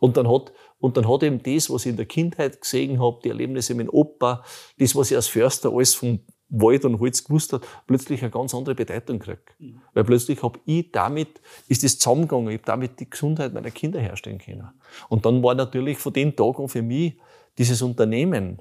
Und 0.00 0.16
dann 0.16 0.28
hat, 0.28 0.52
und 0.78 0.96
dann 0.96 1.08
hat 1.08 1.22
eben 1.22 1.42
das, 1.42 1.70
was 1.70 1.86
ich 1.86 1.90
in 1.90 1.96
der 1.96 2.06
Kindheit 2.06 2.60
gesehen 2.60 3.00
habe, 3.00 3.20
die 3.24 3.28
Erlebnisse 3.28 3.74
mit 3.74 3.88
dem 3.88 3.94
Opa, 3.94 4.44
das, 4.78 4.94
was 4.96 5.10
ich 5.10 5.16
als 5.16 5.28
Förster 5.28 5.72
alles 5.72 5.94
vom 5.94 6.20
Wald 6.48 6.84
und 6.84 7.00
Holz 7.00 7.24
gewusst 7.24 7.52
hat, 7.52 7.62
plötzlich 7.86 8.22
eine 8.22 8.30
ganz 8.30 8.54
andere 8.54 8.74
Bedeutung 8.74 9.18
gekriegt. 9.18 9.54
Mhm. 9.58 9.80
Weil 9.92 10.04
plötzlich 10.04 10.42
habe 10.42 10.60
ich 10.66 10.92
damit, 10.92 11.40
ist 11.68 11.82
das 11.82 11.98
zusammengegangen, 11.98 12.48
ich 12.48 12.58
habe 12.58 12.66
damit 12.66 13.00
die 13.00 13.10
Gesundheit 13.10 13.52
meiner 13.54 13.70
Kinder 13.70 14.00
herstellen 14.00 14.38
können. 14.38 14.68
Und 15.08 15.26
dann 15.26 15.42
war 15.42 15.54
natürlich 15.54 15.98
von 15.98 16.12
den 16.12 16.36
Tagen 16.36 16.68
für 16.68 16.82
mich 16.82 17.18
dieses 17.58 17.82
Unternehmen 17.82 18.58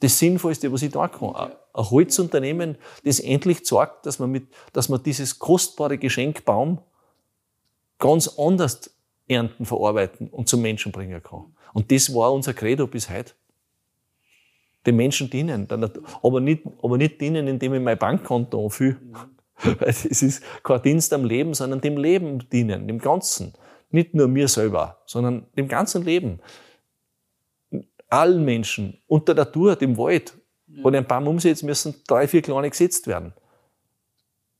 das 0.00 0.18
Sinnvollste, 0.18 0.70
was 0.72 0.82
ich 0.82 0.92
da 0.92 1.08
kann. 1.08 1.34
Ein 1.34 1.90
Holzunternehmen, 1.90 2.76
das 3.04 3.20
endlich 3.20 3.64
zeigt, 3.64 4.06
dass 4.06 4.18
man, 4.18 4.30
mit, 4.30 4.48
dass 4.72 4.88
man 4.88 5.02
dieses 5.02 5.38
kostbare 5.38 5.98
Geschenk 5.98 6.44
Baum 6.44 6.80
ganz 7.98 8.28
anders 8.38 8.93
ernten, 9.28 9.64
verarbeiten 9.64 10.28
und 10.28 10.48
zum 10.48 10.62
Menschen 10.62 10.92
bringen 10.92 11.22
kann. 11.22 11.54
Und 11.72 11.90
das 11.90 12.14
war 12.14 12.32
unser 12.32 12.54
Credo 12.54 12.86
bis 12.86 13.10
heute. 13.10 13.32
Den 14.86 14.96
Menschen 14.96 15.30
dienen. 15.30 15.66
Aber 16.22 16.40
nicht, 16.40 16.62
aber 16.82 16.98
nicht 16.98 17.20
dienen, 17.20 17.48
indem 17.48 17.74
ich 17.74 17.80
mein 17.80 17.98
Bankkonto 17.98 18.64
anfühle. 18.64 18.98
Weil 19.62 19.88
es 19.88 20.04
ist 20.04 20.42
kein 20.62 20.82
Dienst 20.82 21.12
am 21.12 21.24
Leben, 21.24 21.54
sondern 21.54 21.80
dem 21.80 21.96
Leben 21.96 22.48
dienen, 22.50 22.86
dem 22.86 22.98
Ganzen. 22.98 23.54
Nicht 23.90 24.14
nur 24.14 24.28
mir 24.28 24.48
selber, 24.48 24.98
sondern 25.06 25.46
dem 25.56 25.68
ganzen 25.68 26.04
Leben. 26.04 26.40
Allen 28.08 28.44
Menschen, 28.44 28.98
unter 29.06 29.34
der 29.34 29.44
Natur, 29.46 29.76
dem 29.76 29.96
Wald. 29.96 30.36
Wenn 30.66 30.94
ich 30.94 30.98
einen 30.98 31.06
Baum 31.06 31.28
umsetze, 31.28 31.64
müssen 31.64 31.94
drei, 32.06 32.26
vier 32.26 32.42
kleine 32.42 32.68
gesetzt 32.68 33.06
werden. 33.06 33.32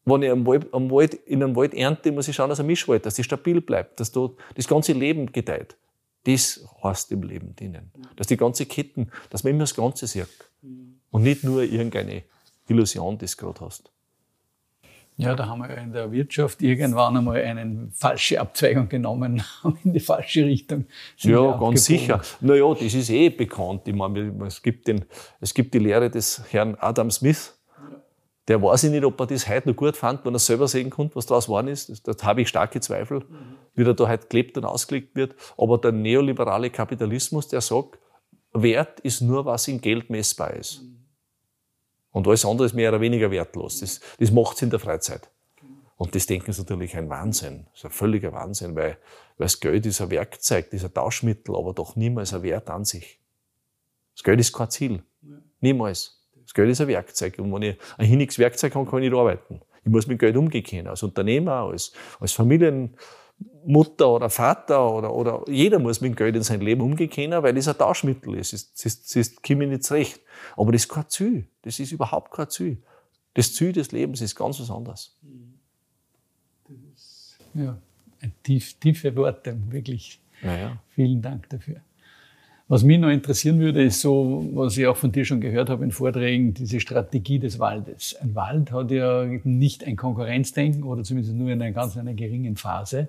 Wenn 0.05 0.23
ich 0.23 0.31
am 0.31 0.47
Wald, 0.47 0.73
am 0.73 0.91
Wald, 0.91 1.15
in 1.15 1.43
einem 1.43 1.57
Wald 1.57 1.75
ernte, 1.75 2.13
muss 2.13 2.29
ich 2.29 2.37
schauen, 2.37 2.51
dass 2.51 2.59
er 2.59 2.65
Mischwald, 2.65 3.07
dass 3.07 3.15
die 3.15 3.25
stabil 3.25 3.61
bleibt, 3.61 4.01
dass 4.01 4.13
dort 4.13 4.39
das 4.55 4.69
ganze 4.69 4.93
Leben 4.93 5.33
gedeiht. 5.33 5.77
Das 6.25 6.67
heißt 6.83 7.13
im 7.13 7.23
Leben 7.23 7.55
dienen. 7.57 7.91
Dass 8.17 8.27
die 8.27 8.37
ganze 8.37 8.67
Ketten, 8.67 9.11
dass 9.31 9.45
man 9.45 9.53
immer 9.53 9.65
das 9.65 9.75
Ganze 9.75 10.07
sieht. 10.07 10.29
Und 11.11 11.23
nicht 11.23 11.45
nur 11.45 11.63
irgendeine 11.63 12.23
Illusion, 12.69 13.19
die 13.19 13.27
du 13.27 13.37
gerade 13.37 13.61
hast. 13.61 13.91
Ja, 15.17 15.37
da 15.37 15.47
haben 15.47 15.61
wir 15.61 15.71
ja 15.71 15.77
in 15.77 15.93
der 15.93 16.11
Wirtschaft 16.11 16.61
irgendwann 16.61 17.17
einmal 17.17 17.41
eine 17.41 17.89
falsche 17.93 18.41
Abzweigung 18.41 18.89
genommen, 18.89 19.45
in 19.85 19.93
die 19.93 20.01
falsche 20.01 20.45
Richtung. 20.45 20.87
Ja, 21.19 21.57
ganz 21.57 21.85
sicher. 21.85 22.21
Naja, 22.41 22.75
das 22.75 22.95
ist 22.95 23.11
eh 23.11 23.29
bekannt. 23.29 23.83
Ich 23.87 23.95
meine, 23.95 24.35
es 24.45 24.61
gibt, 24.61 24.89
den, 24.89 25.05
es 25.41 25.55
gibt 25.55 25.73
die 25.75 25.79
Lehre 25.79 26.11
des 26.11 26.43
Herrn 26.51 26.75
Adam 26.81 27.13
Smith, 27.13 27.54
der 28.49 28.63
weiß 28.63 28.85
ich 28.85 28.91
nicht, 28.91 29.05
ob 29.05 29.19
er 29.21 29.27
das 29.27 29.49
heute 29.49 29.69
noch 29.69 29.77
gut 29.77 29.97
fand, 29.97 30.25
wenn 30.25 30.35
er 30.35 30.39
selber 30.39 30.69
sehen 30.69 30.91
konnte, 30.91 31.17
was 31.17 31.27
daraus 31.27 31.47
geworden 31.47 31.69
ist. 31.69 32.07
Da 32.07 32.15
habe 32.25 32.43
ich 32.43 32.49
starke 32.49 32.81
Zweifel, 32.81 33.21
mhm. 33.21 33.57
wie 33.75 33.85
er 33.85 33.95
da 33.95 34.09
heute 34.09 34.27
gelebt 34.29 34.59
und 34.59 34.65
ausgelegt 34.65 35.17
wird. 35.17 35.35
Aber 35.57 35.79
der 35.79 35.93
neoliberale 35.93 36.71
Kapitalismus, 36.71 37.49
der 37.49 37.61
sagt, 37.61 37.99
Wert 38.53 39.01
ist 39.01 39.21
nur, 39.21 39.45
was 39.47 39.67
in 39.67 39.81
Geld 39.81 40.11
messbar 40.11 40.53
ist. 40.55 40.83
Mhm. 40.83 40.95
Und 42.13 42.29
alles 42.29 42.45
andere 42.45 42.67
ist 42.67 42.75
mehr 42.75 42.91
oder 42.91 43.01
weniger 43.01 43.31
wertlos. 43.31 43.81
Das, 43.81 44.01
das 44.19 44.31
macht 44.31 44.57
es 44.57 44.63
in 44.63 44.71
der 44.71 44.79
Freizeit. 44.79 45.31
Und 45.97 46.15
das 46.15 46.27
denken 46.27 46.53
sie 46.53 46.61
natürlich 46.61 46.97
ein 46.97 47.09
Wahnsinn. 47.09 47.67
Das 47.71 47.81
ist 47.81 47.85
ein 47.87 47.91
völliger 47.91 48.33
Wahnsinn, 48.33 48.77
weil, 48.77 48.99
weil 49.37 49.47
das 49.47 49.59
Geld 49.59 49.87
ist 49.87 50.01
ein 50.01 50.11
Werkzeug, 50.11 50.71
das 50.71 50.83
ist 50.83 50.85
ein 50.85 50.95
Tauschmittel, 50.95 51.57
aber 51.57 51.73
doch 51.73 51.97
niemals 51.97 52.35
ein 52.35 52.43
Wert 52.43 52.69
an 52.69 52.85
sich. 52.85 53.21
Das 54.15 54.23
Geld 54.23 54.39
ist 54.39 54.53
kein 54.53 54.71
Ziel. 54.71 55.03
Niemals. 55.61 56.24
Das 56.45 56.55
Geld 56.55 56.71
ist 56.71 56.81
ein 56.81 56.89
Werkzeug. 56.89 57.39
Und 57.39 57.53
wenn 57.53 57.63
ich 57.63 57.77
ein 57.99 58.07
hinniges 58.07 58.39
Werkzeug 58.39 58.75
habe, 58.75 58.89
kann 58.89 59.03
ich 59.03 59.11
nicht 59.11 59.19
arbeiten. 59.19 59.61
Ich 59.85 59.91
muss 59.91 60.07
mit 60.07 60.19
Geld 60.19 60.37
umgehen 60.37 60.65
können. 60.65 60.89
Als 60.89 61.03
Unternehmer, 61.03 61.65
als, 61.65 61.93
als 62.21 62.33
Familienmutter 62.33 64.09
oder 64.09 64.31
Vater 64.31 64.91
oder, 64.91 65.13
oder 65.13 65.43
jeder 65.49 65.79
muss 65.79 66.01
mit 66.01 66.17
Geld 66.17 66.37
in 66.37 66.43
sein 66.43 66.61
Leben 66.61 66.81
umgehen 66.81 67.11
können, 67.11 67.43
weil 67.43 67.57
es 67.57 67.69
ein 67.69 67.77
Tauschmittel 67.77 68.35
ist. 68.35 68.53
Es 68.53 68.85
ist, 68.85 69.07
es 69.07 69.17
ist, 69.17 69.43
komme 69.43 69.67
nicht 69.67 69.85
zurecht. 69.85 70.21
Aber 70.57 70.73
das 70.73 70.83
ist 70.83 70.89
kein 70.89 71.09
Ziel. 71.09 71.47
Das 71.63 71.79
ist 71.81 71.93
überhaupt 71.93 72.33
kein 72.33 72.49
Ziel. 72.49 72.83
Das 73.35 73.53
Ziel 73.53 73.73
des 73.73 73.93
Lebens 73.93 74.21
ist 74.21 74.37
ganz 74.37 74.61
was 74.61 74.71
anderes. 74.71 75.17
ja, 77.55 77.77
tief, 78.43 78.75
tiefe 78.75 79.15
Worte, 79.17 79.57
wirklich. 79.71 80.21
Naja. 80.43 80.79
Vielen 80.91 81.21
Dank 81.21 81.49
dafür. 81.49 81.81
Was 82.75 82.83
mich 82.83 82.99
noch 82.99 83.11
interessieren 83.11 83.61
würde, 83.61 83.85
ist 83.85 84.01
so, 84.01 84.51
was 84.53 84.77
ich 84.77 84.85
auch 84.89 84.97
von 84.97 85.13
dir 85.13 85.25
schon 85.25 85.41
gehört 85.41 85.71
habe 85.71 85.85
in 85.85 85.93
Vorträgen, 85.93 86.55
diese 86.55 86.81
Strategie 86.81 87.39
des 87.39 87.61
Waldes. 87.61 88.17
Ein 88.21 88.35
Wald 88.35 88.73
hat 88.73 88.91
ja 88.91 89.25
nicht 89.45 89.85
ein 89.85 89.95
Konkurrenzdenken 89.95 90.83
oder 90.83 91.05
zumindest 91.05 91.37
nur 91.37 91.51
in 91.51 91.63
einer 91.63 91.71
ganz 91.71 91.97
einer 91.97 92.15
geringen 92.15 92.57
Phase. 92.57 93.07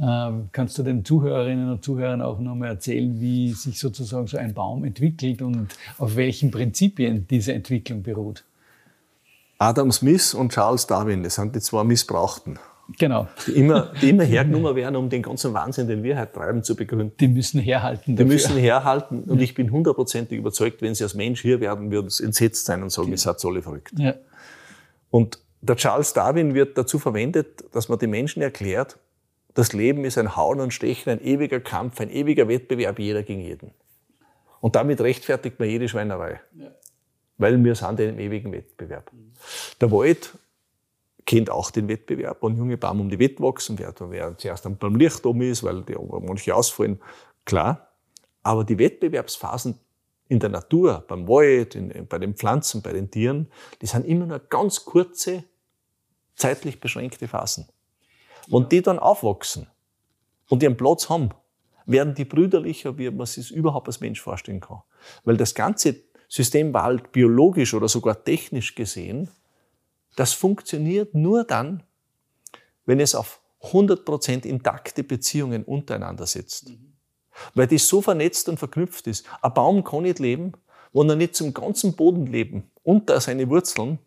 Ähm, 0.00 0.48
kannst 0.50 0.78
du 0.78 0.82
den 0.82 1.04
Zuhörerinnen 1.04 1.72
und 1.72 1.84
Zuhörern 1.84 2.22
auch 2.22 2.38
nochmal 2.38 2.70
erzählen, 2.70 3.20
wie 3.20 3.52
sich 3.52 3.78
sozusagen 3.78 4.28
so 4.28 4.38
ein 4.38 4.54
Baum 4.54 4.82
entwickelt 4.82 5.42
und 5.42 5.76
auf 5.98 6.16
welchen 6.16 6.50
Prinzipien 6.50 7.26
diese 7.28 7.52
Entwicklung 7.52 8.02
beruht? 8.02 8.44
Adam 9.58 9.92
Smith 9.92 10.32
und 10.32 10.52
Charles 10.52 10.86
Darwin, 10.86 11.22
das 11.22 11.34
sind 11.34 11.54
die 11.54 11.60
zwei 11.60 11.84
Missbrauchten. 11.84 12.58
Genau. 12.98 13.26
Die 13.46 13.52
immer, 13.52 13.92
die 14.00 14.10
immer 14.10 14.24
hergenommen 14.24 14.76
werden, 14.76 14.96
um 14.96 15.08
den 15.08 15.22
ganzen 15.22 15.52
Wahnsinn, 15.54 15.88
den 15.88 16.02
wir 16.02 16.18
heute 16.18 16.32
treiben, 16.32 16.62
zu 16.62 16.76
begründen. 16.76 17.16
Die 17.18 17.28
müssen 17.28 17.60
herhalten. 17.60 18.16
Die 18.16 18.24
müssen 18.24 18.56
herhalten. 18.56 19.24
Und 19.24 19.40
ich 19.40 19.54
bin 19.54 19.70
hundertprozentig 19.70 20.38
überzeugt, 20.38 20.82
wenn 20.82 20.94
sie 20.94 21.02
als 21.04 21.14
Mensch 21.14 21.42
hier 21.42 21.60
werden, 21.60 21.90
würden 21.90 22.10
sie 22.10 22.24
entsetzt 22.24 22.66
sein 22.66 22.82
und 22.82 22.90
sagen, 22.90 23.10
ihr 23.10 23.18
seid 23.18 23.44
alle 23.44 23.62
verrückt. 23.62 23.92
Ja. 23.98 24.14
Und 25.10 25.40
der 25.60 25.76
Charles 25.76 26.12
Darwin 26.12 26.54
wird 26.54 26.78
dazu 26.78 26.98
verwendet, 26.98 27.64
dass 27.72 27.88
man 27.88 27.98
den 27.98 28.10
Menschen 28.10 28.42
erklärt, 28.42 28.98
das 29.54 29.72
Leben 29.72 30.04
ist 30.04 30.18
ein 30.18 30.36
Hauen 30.36 30.60
und 30.60 30.72
Stechen, 30.72 31.10
ein 31.10 31.24
ewiger 31.24 31.60
Kampf, 31.60 32.00
ein 32.00 32.10
ewiger 32.10 32.46
Wettbewerb, 32.46 32.98
jeder 32.98 33.22
gegen 33.22 33.40
jeden. 33.40 33.70
Und 34.60 34.76
damit 34.76 35.00
rechtfertigt 35.00 35.58
man 35.58 35.68
jede 35.68 35.88
Schweinerei. 35.88 36.40
Ja. 36.54 36.68
Weil 37.38 37.62
wir 37.62 37.74
sind 37.74 38.00
in 38.00 38.10
einem 38.10 38.20
ewigen 38.20 38.52
Wettbewerb. 38.52 39.10
Mhm. 39.12 39.32
Der 39.80 39.90
Wald 39.90 40.32
kennt 41.26 41.50
auch 41.50 41.70
den 41.70 41.88
Wettbewerb. 41.88 42.42
Ein 42.42 42.56
junge 42.56 42.78
Baum 42.78 43.00
um 43.00 43.10
die 43.10 43.18
Wette 43.18 43.42
wachsen, 43.42 43.78
wer, 43.78 43.92
wer 43.98 44.38
zuerst 44.38 44.66
beim 44.78 44.96
Licht 44.96 45.26
oben 45.26 45.42
ist, 45.42 45.62
weil 45.64 45.82
die 45.82 45.96
manche 46.20 46.54
ausfallen, 46.54 47.00
klar. 47.44 47.88
Aber 48.42 48.64
die 48.64 48.78
Wettbewerbsphasen 48.78 49.78
in 50.28 50.38
der 50.38 50.50
Natur, 50.50 51.04
beim 51.06 51.28
Wald, 51.28 51.74
in, 51.74 52.06
bei 52.08 52.18
den 52.18 52.34
Pflanzen, 52.34 52.80
bei 52.80 52.92
den 52.92 53.10
Tieren, 53.10 53.50
die 53.82 53.86
sind 53.86 54.06
immer 54.06 54.26
nur 54.26 54.38
ganz 54.38 54.84
kurze, 54.84 55.44
zeitlich 56.36 56.80
beschränkte 56.80 57.28
Phasen. 57.28 57.66
Und 58.48 58.70
die 58.70 58.82
dann 58.82 59.00
aufwachsen 59.00 59.66
und 60.48 60.62
ihren 60.62 60.76
Platz 60.76 61.08
haben, 61.08 61.30
werden 61.86 62.14
die 62.14 62.24
brüderlicher, 62.24 62.98
wie 62.98 63.10
man 63.10 63.26
sich 63.26 63.50
überhaupt 63.50 63.88
als 63.88 64.00
Mensch 64.00 64.20
vorstellen 64.20 64.60
kann. 64.60 64.82
Weil 65.24 65.36
das 65.36 65.54
ganze 65.54 65.96
System 66.28 66.72
war 66.72 66.84
halt 66.84 67.12
biologisch 67.12 67.74
oder 67.74 67.88
sogar 67.88 68.22
technisch 68.24 68.74
gesehen 68.74 69.28
das 70.16 70.32
funktioniert 70.32 71.14
nur 71.14 71.44
dann, 71.44 71.82
wenn 72.84 73.00
es 73.00 73.14
auf 73.14 73.40
100% 73.62 74.44
intakte 74.44 75.04
Beziehungen 75.04 75.64
untereinander 75.64 76.26
setzt. 76.26 76.70
Mhm. 76.70 76.94
Weil 77.54 77.66
die 77.66 77.78
so 77.78 78.00
vernetzt 78.00 78.48
und 78.48 78.58
verknüpft 78.58 79.06
ist. 79.06 79.26
Ein 79.42 79.54
Baum 79.54 79.84
kann 79.84 80.02
nicht 80.02 80.18
leben, 80.18 80.52
wenn 80.92 81.10
er 81.10 81.16
nicht 81.16 81.36
zum 81.36 81.52
ganzen 81.52 81.94
Bodenleben 81.94 82.70
unter 82.82 83.20
seine 83.20 83.48
Wurzeln 83.50 83.98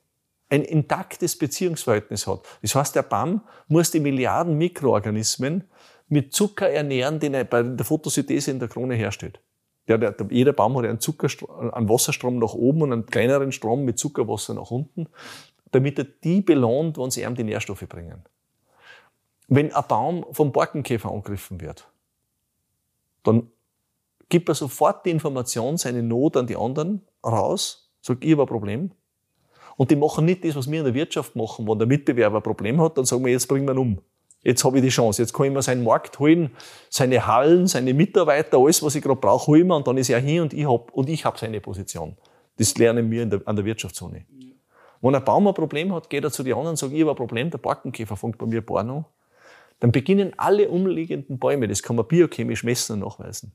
ein 0.49 0.63
intaktes 0.63 1.37
Beziehungsverhältnis 1.37 2.25
hat. 2.25 2.41
Das 2.63 2.73
heißt, 2.73 2.95
der 2.95 3.03
Baum 3.03 3.41
muss 3.67 3.91
die 3.91 3.99
Milliarden 3.99 4.57
Mikroorganismen 4.57 5.65
mit 6.07 6.33
Zucker 6.33 6.69
ernähren, 6.69 7.19
den 7.19 7.35
er 7.35 7.43
bei 7.43 7.61
der 7.61 7.85
Photosynthese 7.85 8.49
in 8.49 8.59
der 8.59 8.67
Krone 8.67 8.95
herstellt. 8.95 9.39
Der, 9.87 9.99
der, 9.99 10.15
jeder 10.31 10.53
Baum 10.53 10.77
hat 10.77 10.85
einen, 10.85 10.99
Zuckerstrom, 10.99 11.71
einen 11.71 11.89
Wasserstrom 11.89 12.39
nach 12.39 12.53
oben 12.53 12.81
und 12.81 12.93
einen 12.93 13.05
kleineren 13.05 13.51
Strom 13.51 13.85
mit 13.85 13.99
Zuckerwasser 13.99 14.55
nach 14.55 14.71
unten 14.71 15.07
damit 15.71 15.99
er 15.99 16.05
die 16.05 16.41
belohnt, 16.41 16.97
wenn 16.97 17.11
sie 17.11 17.23
ihm 17.23 17.35
die 17.35 17.43
Nährstoffe 17.43 17.87
bringen. 17.87 18.23
Wenn 19.47 19.73
ein 19.73 19.83
Baum 19.87 20.25
vom 20.31 20.51
Borkenkäfer 20.51 21.11
angegriffen 21.11 21.59
wird, 21.59 21.87
dann 23.23 23.49
gibt 24.29 24.47
er 24.49 24.55
sofort 24.55 25.05
die 25.05 25.09
Information, 25.09 25.77
seine 25.77 26.03
Not 26.03 26.37
an 26.37 26.47
die 26.47 26.55
anderen 26.55 27.01
raus, 27.25 27.91
sagt, 28.01 28.23
ich 28.23 28.31
habe 28.31 28.43
ein 28.43 28.47
Problem. 28.47 28.91
Und 29.75 29.91
die 29.91 29.95
machen 29.95 30.25
nicht 30.25 30.43
das, 30.43 30.55
was 30.55 30.69
wir 30.69 30.79
in 30.79 30.85
der 30.85 30.93
Wirtschaft 30.93 31.35
machen, 31.35 31.67
wenn 31.67 31.79
der 31.79 31.87
Mitbewerber 31.87 32.37
ein 32.37 32.43
Problem 32.43 32.81
hat, 32.81 32.97
dann 32.97 33.05
sagen 33.05 33.23
wir, 33.23 33.31
jetzt 33.31 33.47
bringen 33.47 33.65
wir 33.65 33.73
ihn 33.73 33.77
um. 33.77 34.01
Jetzt 34.41 34.63
habe 34.63 34.77
ich 34.77 34.83
die 34.83 34.89
Chance. 34.89 35.21
Jetzt 35.21 35.33
kann 35.33 35.47
ich 35.47 35.51
mir 35.51 35.61
seinen 35.61 35.83
Markt 35.83 36.19
holen, 36.19 36.51
seine 36.89 37.27
Hallen, 37.27 37.67
seine 37.67 37.93
Mitarbeiter, 37.93 38.57
alles, 38.57 38.81
was 38.83 38.95
ich 38.95 39.01
gerade 39.01 39.19
brauche, 39.19 39.47
holen 39.47 39.67
wir 39.67 39.75
und 39.75 39.87
dann 39.87 39.97
ist 39.97 40.09
er 40.09 40.19
hin 40.19 40.41
und 40.41 40.53
ich 40.53 40.65
habe 40.65 40.91
und 40.91 41.09
ich 41.09 41.25
habe 41.25 41.37
seine 41.37 41.59
Position. 41.59 42.15
Das 42.57 42.77
lernen 42.77 43.09
wir 43.11 43.25
der, 43.25 43.41
an 43.45 43.55
der 43.55 43.65
Wirtschaftszone. 43.65 44.25
Wenn 45.01 45.15
ein 45.15 45.23
Baum 45.23 45.47
ein 45.47 45.53
Problem 45.53 45.93
hat, 45.93 46.09
geht 46.09 46.23
er 46.23 46.31
zu 46.31 46.43
den 46.43 46.53
anderen 46.53 46.71
und 46.71 46.77
sagt, 46.77 46.93
ich 46.93 47.01
habe 47.01 47.11
ein 47.11 47.15
Problem, 47.15 47.49
der 47.49 47.57
Borkenkäfer 47.57 48.17
fängt 48.17 48.37
bei 48.37 48.45
mir 48.45 48.61
Born 48.61 48.89
an. 48.89 49.05
Dann 49.79 49.91
beginnen 49.91 50.33
alle 50.37 50.69
umliegenden 50.69 51.39
Bäume, 51.39 51.67
das 51.67 51.81
kann 51.81 51.95
man 51.95 52.05
biochemisch 52.05 52.63
messen 52.63 52.93
und 52.93 52.99
nachweisen, 53.07 53.53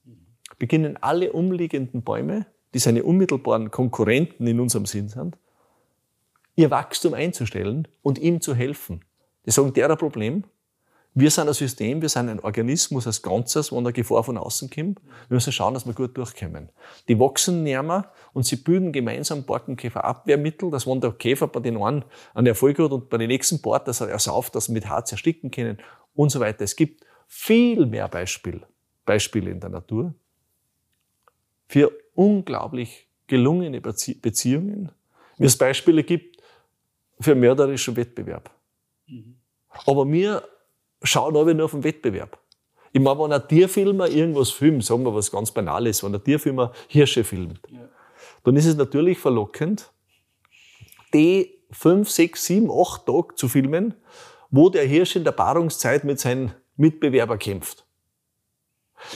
beginnen 0.58 0.96
alle 1.02 1.32
umliegenden 1.32 2.02
Bäume, 2.02 2.46
die 2.72 2.78
seine 2.78 3.04
unmittelbaren 3.04 3.70
Konkurrenten 3.70 4.46
in 4.46 4.58
unserem 4.58 4.86
Sinn 4.86 5.08
sind, 5.08 5.36
ihr 6.56 6.70
Wachstum 6.70 7.12
einzustellen 7.12 7.88
und 8.02 8.18
ihm 8.18 8.40
zu 8.40 8.54
helfen. 8.54 9.04
Die 9.44 9.50
sagen, 9.50 9.74
der 9.74 9.84
hat 9.84 9.92
ein 9.92 9.98
Problem, 9.98 10.44
wir 11.16 11.30
sind 11.30 11.46
ein 11.46 11.54
System, 11.54 12.02
wir 12.02 12.08
sind 12.08 12.28
ein 12.28 12.40
Organismus 12.40 13.06
als 13.06 13.22
Ganzes, 13.22 13.70
wo 13.70 13.78
eine 13.78 13.92
Gefahr 13.92 14.24
von 14.24 14.36
außen 14.36 14.68
kommt. 14.68 15.00
Wir 15.28 15.36
müssen 15.36 15.52
schauen, 15.52 15.72
dass 15.72 15.86
wir 15.86 15.94
gut 15.94 16.16
durchkommen. 16.16 16.70
Die 17.06 17.20
wachsen 17.20 17.62
näher 17.62 18.10
und 18.32 18.44
sie 18.44 18.56
bilden 18.56 18.90
gemeinsam 18.90 19.44
Borkenkäferabwehrmittel, 19.44 20.72
dass 20.72 20.88
wenn 20.88 21.00
der 21.00 21.12
Käfer 21.12 21.46
bei 21.46 21.60
den 21.60 21.80
einen 21.80 22.04
einen 22.34 22.48
Erfolg 22.48 22.80
hat 22.80 22.90
und 22.90 23.10
bei 23.10 23.18
den 23.18 23.28
nächsten 23.28 23.62
Bord, 23.62 23.86
dass 23.86 24.00
er 24.00 24.08
ersauft, 24.08 24.56
dass 24.56 24.64
sie 24.64 24.72
mit 24.72 24.88
Harz 24.88 25.12
ersticken 25.12 25.52
können 25.52 25.78
und 26.16 26.30
so 26.30 26.40
weiter. 26.40 26.64
Es 26.64 26.74
gibt 26.74 27.04
viel 27.28 27.86
mehr 27.86 28.08
Beispiele, 28.08 28.66
Beispiele 29.06 29.52
in 29.52 29.60
der 29.60 29.70
Natur 29.70 30.14
für 31.68 31.92
unglaublich 32.14 33.08
gelungene 33.28 33.80
Beziehungen, 33.80 34.90
wie 35.38 35.46
es 35.46 35.56
Beispiele 35.56 36.02
gibt 36.02 36.42
für 37.20 37.36
mörderischen 37.36 37.94
Wettbewerb. 37.94 38.50
Mhm. 39.06 39.36
Aber 39.86 40.10
wir 40.10 40.42
schauen 41.04 41.36
alle 41.36 41.54
nur 41.54 41.66
auf 41.66 41.70
den 41.70 41.84
Wettbewerb. 41.84 42.38
Ich 42.92 43.00
meine, 43.00 43.18
wenn 43.18 43.32
ein 43.32 43.48
Tierfilmer 43.48 44.08
irgendwas 44.08 44.50
filmt, 44.50 44.84
sagen 44.84 45.04
wir 45.04 45.14
was 45.14 45.30
ganz 45.30 45.50
Banales, 45.50 46.02
wenn 46.02 46.14
ein 46.14 46.22
Tierfilmer 46.22 46.72
Hirsche 46.88 47.24
filmt, 47.24 47.60
ja. 47.70 47.88
dann 48.44 48.56
ist 48.56 48.66
es 48.66 48.76
natürlich 48.76 49.18
verlockend, 49.18 49.90
die 51.12 51.58
fünf, 51.70 52.10
sechs, 52.10 52.44
sieben, 52.44 52.70
acht 52.70 53.06
Tage 53.06 53.34
zu 53.34 53.48
filmen, 53.48 53.94
wo 54.50 54.68
der 54.70 54.84
Hirsch 54.84 55.16
in 55.16 55.24
der 55.24 55.32
Paarungszeit 55.32 56.04
mit 56.04 56.20
seinem 56.20 56.52
Mitbewerber 56.76 57.36
kämpft. 57.36 57.84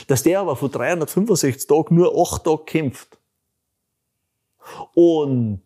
Dass 0.07 0.23
der 0.23 0.41
aber 0.41 0.57
vor 0.57 0.69
365 0.69 1.67
Tagen 1.67 1.95
nur 1.95 2.21
acht 2.21 2.43
Tage 2.43 2.65
kämpft 2.65 3.17
und 4.93 5.61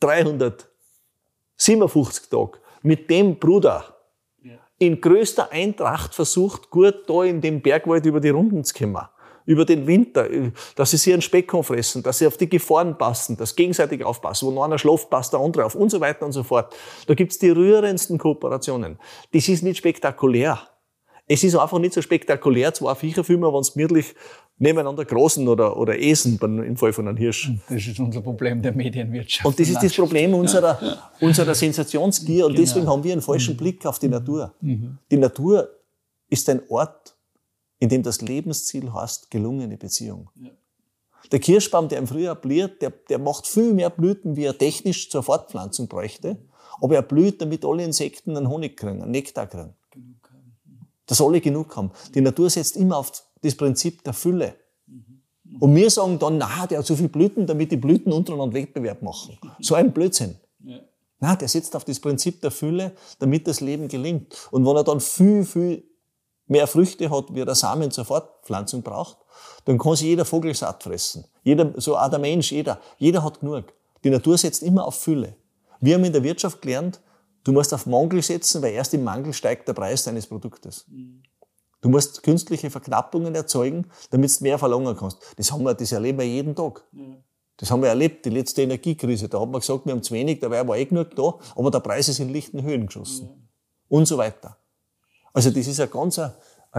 357 0.00 2.30
Tage 2.30 2.58
mit 2.82 3.10
dem 3.10 3.38
Bruder 3.38 3.97
in 4.78 5.00
größter 5.00 5.50
Eintracht 5.52 6.14
versucht, 6.14 6.70
gut 6.70 7.04
da 7.08 7.24
in 7.24 7.40
dem 7.40 7.60
Bergwald 7.60 8.06
über 8.06 8.20
die 8.20 8.28
Runden 8.28 8.64
zu 8.64 8.74
kommen. 8.74 9.06
Über 9.44 9.64
den 9.64 9.86
Winter, 9.86 10.28
dass 10.76 10.90
sie 10.90 10.98
sich 10.98 11.12
einen 11.12 11.22
Speck 11.22 11.50
fressen, 11.50 12.02
dass 12.02 12.18
sie 12.18 12.26
auf 12.26 12.36
die 12.36 12.50
Gefahren 12.50 12.98
passen, 12.98 13.36
dass 13.36 13.56
gegenseitig 13.56 14.04
aufpassen, 14.04 14.54
wo 14.54 14.62
einer 14.62 14.78
schläft, 14.78 15.08
passt 15.08 15.32
der 15.32 15.40
andere 15.40 15.64
auf 15.64 15.74
und 15.74 15.90
so 15.90 16.00
weiter 16.00 16.26
und 16.26 16.32
so 16.32 16.42
fort. 16.42 16.74
Da 17.06 17.14
gibt's 17.14 17.38
die 17.38 17.48
rührendsten 17.48 18.18
Kooperationen. 18.18 18.98
Das 19.32 19.48
ist 19.48 19.62
nicht 19.62 19.78
spektakulär. 19.78 20.60
Es 21.26 21.44
ist 21.44 21.56
einfach 21.56 21.78
nicht 21.78 21.94
so 21.94 22.02
spektakulär, 22.02 22.74
zwei 22.74 22.94
Viecherfilme, 22.94 23.52
wenn 23.52 23.60
es 23.60 23.72
gemütlich 23.72 24.14
nebeneinander 24.58 25.04
großen 25.04 25.46
oder, 25.48 25.76
oder 25.76 25.98
Esen 25.98 26.38
im 26.40 26.76
Fall 26.76 26.92
von 26.92 27.08
einem 27.08 27.16
Hirsch. 27.16 27.50
Das 27.68 27.86
ist 27.86 27.98
unser 27.98 28.20
Problem 28.20 28.60
der 28.60 28.72
Medienwirtschaft. 28.72 29.46
Und 29.46 29.58
das 29.58 29.68
ist 29.68 29.82
das 29.82 29.94
Problem 29.94 30.34
unserer, 30.34 30.78
ja. 30.82 31.10
unserer 31.20 31.54
Sensationsgier 31.54 32.46
und 32.46 32.52
genau. 32.52 32.64
deswegen 32.64 32.88
haben 32.88 33.04
wir 33.04 33.12
einen 33.12 33.22
falschen 33.22 33.54
mhm. 33.54 33.58
Blick 33.58 33.86
auf 33.86 33.98
die 33.98 34.08
Natur. 34.08 34.54
Mhm. 34.60 34.98
Die 35.10 35.16
Natur 35.16 35.68
ist 36.28 36.48
ein 36.48 36.60
Ort, 36.68 37.16
in 37.78 37.88
dem 37.88 38.02
das 38.02 38.20
Lebensziel 38.20 38.92
heißt, 38.92 39.30
gelungene 39.30 39.76
Beziehung. 39.76 40.30
Ja. 40.34 40.50
Der 41.30 41.40
Kirschbaum, 41.40 41.88
der 41.88 41.98
im 41.98 42.06
Frühjahr 42.06 42.34
blüht, 42.34 42.80
der, 42.80 42.90
der 43.08 43.18
macht 43.18 43.46
viel 43.46 43.74
mehr 43.74 43.90
Blüten, 43.90 44.36
wie 44.36 44.44
er 44.44 44.56
technisch 44.56 45.10
zur 45.10 45.22
Fortpflanzung 45.22 45.86
bräuchte. 45.88 46.38
Aber 46.80 46.94
er 46.94 47.02
blüht, 47.02 47.42
damit 47.42 47.64
alle 47.64 47.84
Insekten 47.84 48.36
einen 48.36 48.48
Honig 48.48 48.76
kriegen, 48.76 49.02
einen 49.02 49.10
Nektar 49.10 49.46
kriegen 49.46 49.74
dass 51.08 51.20
alle 51.20 51.40
genug 51.40 51.74
haben. 51.76 51.90
Die 52.14 52.20
Natur 52.20 52.48
setzt 52.50 52.76
immer 52.76 52.98
auf 52.98 53.10
das 53.42 53.54
Prinzip 53.54 54.02
der 54.04 54.12
Fülle. 54.12 54.54
Und 55.60 55.74
wir 55.74 55.90
sagen 55.90 56.18
dann, 56.18 56.38
na, 56.38 56.66
der 56.66 56.78
hat 56.78 56.86
so 56.86 56.94
viel 56.94 57.08
Blüten, 57.08 57.46
damit 57.46 57.72
die 57.72 57.76
Blüten 57.76 58.12
untereinander 58.12 58.54
Wettbewerb 58.54 59.02
machen. 59.02 59.38
So 59.60 59.74
ein 59.74 59.92
Blödsinn. 59.92 60.36
Ja. 60.62 60.80
Na, 61.20 61.36
der 61.36 61.48
setzt 61.48 61.74
auf 61.74 61.84
das 61.84 61.98
Prinzip 61.98 62.40
der 62.42 62.50
Fülle, 62.50 62.92
damit 63.18 63.48
das 63.48 63.60
Leben 63.60 63.88
gelingt. 63.88 64.48
Und 64.50 64.66
wenn 64.66 64.76
er 64.76 64.84
dann 64.84 65.00
viel, 65.00 65.44
viel 65.44 65.84
mehr 66.46 66.66
Früchte 66.66 67.10
hat, 67.10 67.34
wie 67.34 67.40
er 67.40 67.54
Samen 67.54 67.90
zur 67.90 68.04
Fortpflanzung 68.04 68.82
braucht, 68.82 69.16
dann 69.64 69.78
kann 69.78 69.96
sich 69.96 70.06
jeder 70.06 70.24
Vogel 70.24 70.54
satt 70.54 70.82
fressen. 70.82 71.24
Jeder, 71.42 71.72
so 71.80 71.96
auch 71.96 72.10
der 72.10 72.18
Mensch, 72.18 72.52
jeder. 72.52 72.80
Jeder 72.98 73.24
hat 73.24 73.40
genug. 73.40 73.72
Die 74.04 74.10
Natur 74.10 74.38
setzt 74.38 74.62
immer 74.62 74.86
auf 74.86 74.96
Fülle. 74.96 75.34
Wir 75.80 75.94
haben 75.94 76.04
in 76.04 76.12
der 76.12 76.22
Wirtschaft 76.22 76.60
gelernt, 76.60 77.00
Du 77.48 77.52
musst 77.54 77.72
auf 77.72 77.86
Mangel 77.86 78.22
setzen, 78.22 78.60
weil 78.60 78.74
erst 78.74 78.92
im 78.92 79.04
Mangel 79.04 79.32
steigt 79.32 79.66
der 79.68 79.72
Preis 79.72 80.04
deines 80.04 80.26
Produktes. 80.26 80.84
Du 81.80 81.88
musst 81.88 82.22
künstliche 82.22 82.70
Verknappungen 82.70 83.34
erzeugen, 83.34 83.86
damit 84.10 84.38
du 84.38 84.44
mehr 84.44 84.58
verlangen 84.58 84.96
kannst. 84.96 85.18
Das 85.36 85.52
haben 85.52 85.62
wir, 85.62 85.74
das 85.74 85.92
erleben 85.92 86.18
wir 86.18 86.26
jeden 86.26 86.54
Tag. 86.54 86.84
Ja. 86.92 87.04
Das 87.56 87.70
haben 87.70 87.82
wir 87.82 87.88
erlebt, 87.88 88.24
die 88.24 88.30
letzte 88.30 88.62
Energiekrise. 88.62 89.28
Da 89.28 89.40
hat 89.40 89.48
man 89.48 89.60
gesagt, 89.60 89.84
wir 89.84 89.92
haben 89.92 90.02
zu 90.02 90.14
wenig, 90.14 90.38
dabei 90.40 90.66
war 90.66 90.76
eh 90.76 90.84
genug 90.84 91.14
da, 91.16 91.38
aber 91.56 91.70
der 91.70 91.80
Preis 91.80 92.08
ist 92.08 92.20
in 92.20 92.30
lichten 92.30 92.62
Höhen 92.62 92.86
geschossen. 92.86 93.28
Ja. 93.28 93.34
Und 93.88 94.06
so 94.06 94.16
weiter. 94.16 94.56
Also 95.32 95.50
das 95.50 95.66
ist 95.66 95.80
ein 95.80 95.90
ganz, 95.90 96.18
ein 96.18 96.32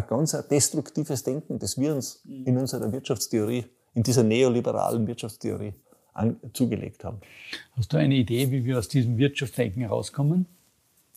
ganz 0.08 0.38
destruktives 0.50 1.24
Denken, 1.24 1.60
das 1.60 1.78
wir 1.78 1.94
uns 1.94 2.22
in 2.26 2.58
unserer 2.58 2.92
Wirtschaftstheorie, 2.92 3.66
in 3.94 4.04
dieser 4.04 4.24
neoliberalen 4.24 5.06
Wirtschaftstheorie 5.06 5.74
an, 6.14 6.40
zugelegt 6.54 7.04
haben. 7.04 7.20
Hast 7.76 7.92
du 7.92 7.98
eine 7.98 8.16
Idee, 8.16 8.52
wie 8.52 8.64
wir 8.64 8.80
aus 8.80 8.88
diesem 8.88 9.18
Wirtschaftsdenken 9.18 9.82
herauskommen 9.82 10.46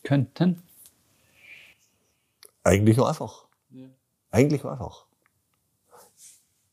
könnten? 0.02 0.62
Eigentlich 2.64 3.00
einfach. 3.00 3.46
Eigentlich 4.32 4.64
einfach. 4.64 5.06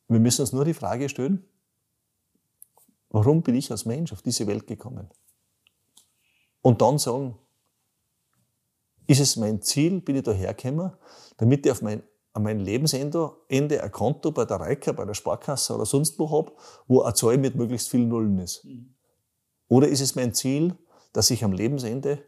Wir 0.08 0.19
müssen 0.19 0.41
uns 0.41 0.54
nur 0.54 0.65
die 0.65 0.74
Frage 0.74 1.08
stellen, 1.10 1.45
warum 3.10 3.43
bin 3.43 3.54
ich 3.56 3.69
als 3.69 3.86
Mensch 3.86 4.12
auf 4.12 4.24
diese 4.24 4.48
Welt 4.48 4.65
gekommen? 4.65 5.10
Und 6.62 6.82
dann 6.82 6.98
sagen, 6.98 7.38
ist 9.08 9.19
es 9.19 9.36
mein 9.36 9.62
Ziel, 9.62 10.02
bin 10.02 10.15
ich 10.15 10.24
da 10.24 10.32
hergekommen, 10.32 10.93
damit 11.38 11.65
ich 11.65 11.72
auf 11.72 11.82
mein, 11.82 12.02
an 12.34 12.43
mein 12.43 12.60
Lebensende 12.60 13.36
Ende 13.50 13.84
ein 13.84 13.91
Konto 13.91 14.32
bei 14.32 14.45
der 14.45 14.60
Reika, 14.60 14.93
bei 14.93 15.06
der 15.06 15.13
Sparkasse 15.13 15.76
oder 15.76 15.86
sonst 15.86 16.17
wo 16.17 16.32
habe, 16.32 16.54
wo 16.88 17.02
eine 17.02 17.13
Zahl 17.13 17.38
mit 17.38 17.56
möglichst 17.56 17.89
vielen 17.89 18.08
Nullen 18.08 18.39
ist? 18.39 18.63
Mhm. 18.63 18.95
Oder 19.67 19.88
ist 19.89 20.02
es 20.02 20.15
mein 20.15 20.34
Ziel, 20.34 20.76
dass 21.12 21.30
ich 21.30 21.43
am 21.43 21.52
Lebensende 21.52 22.24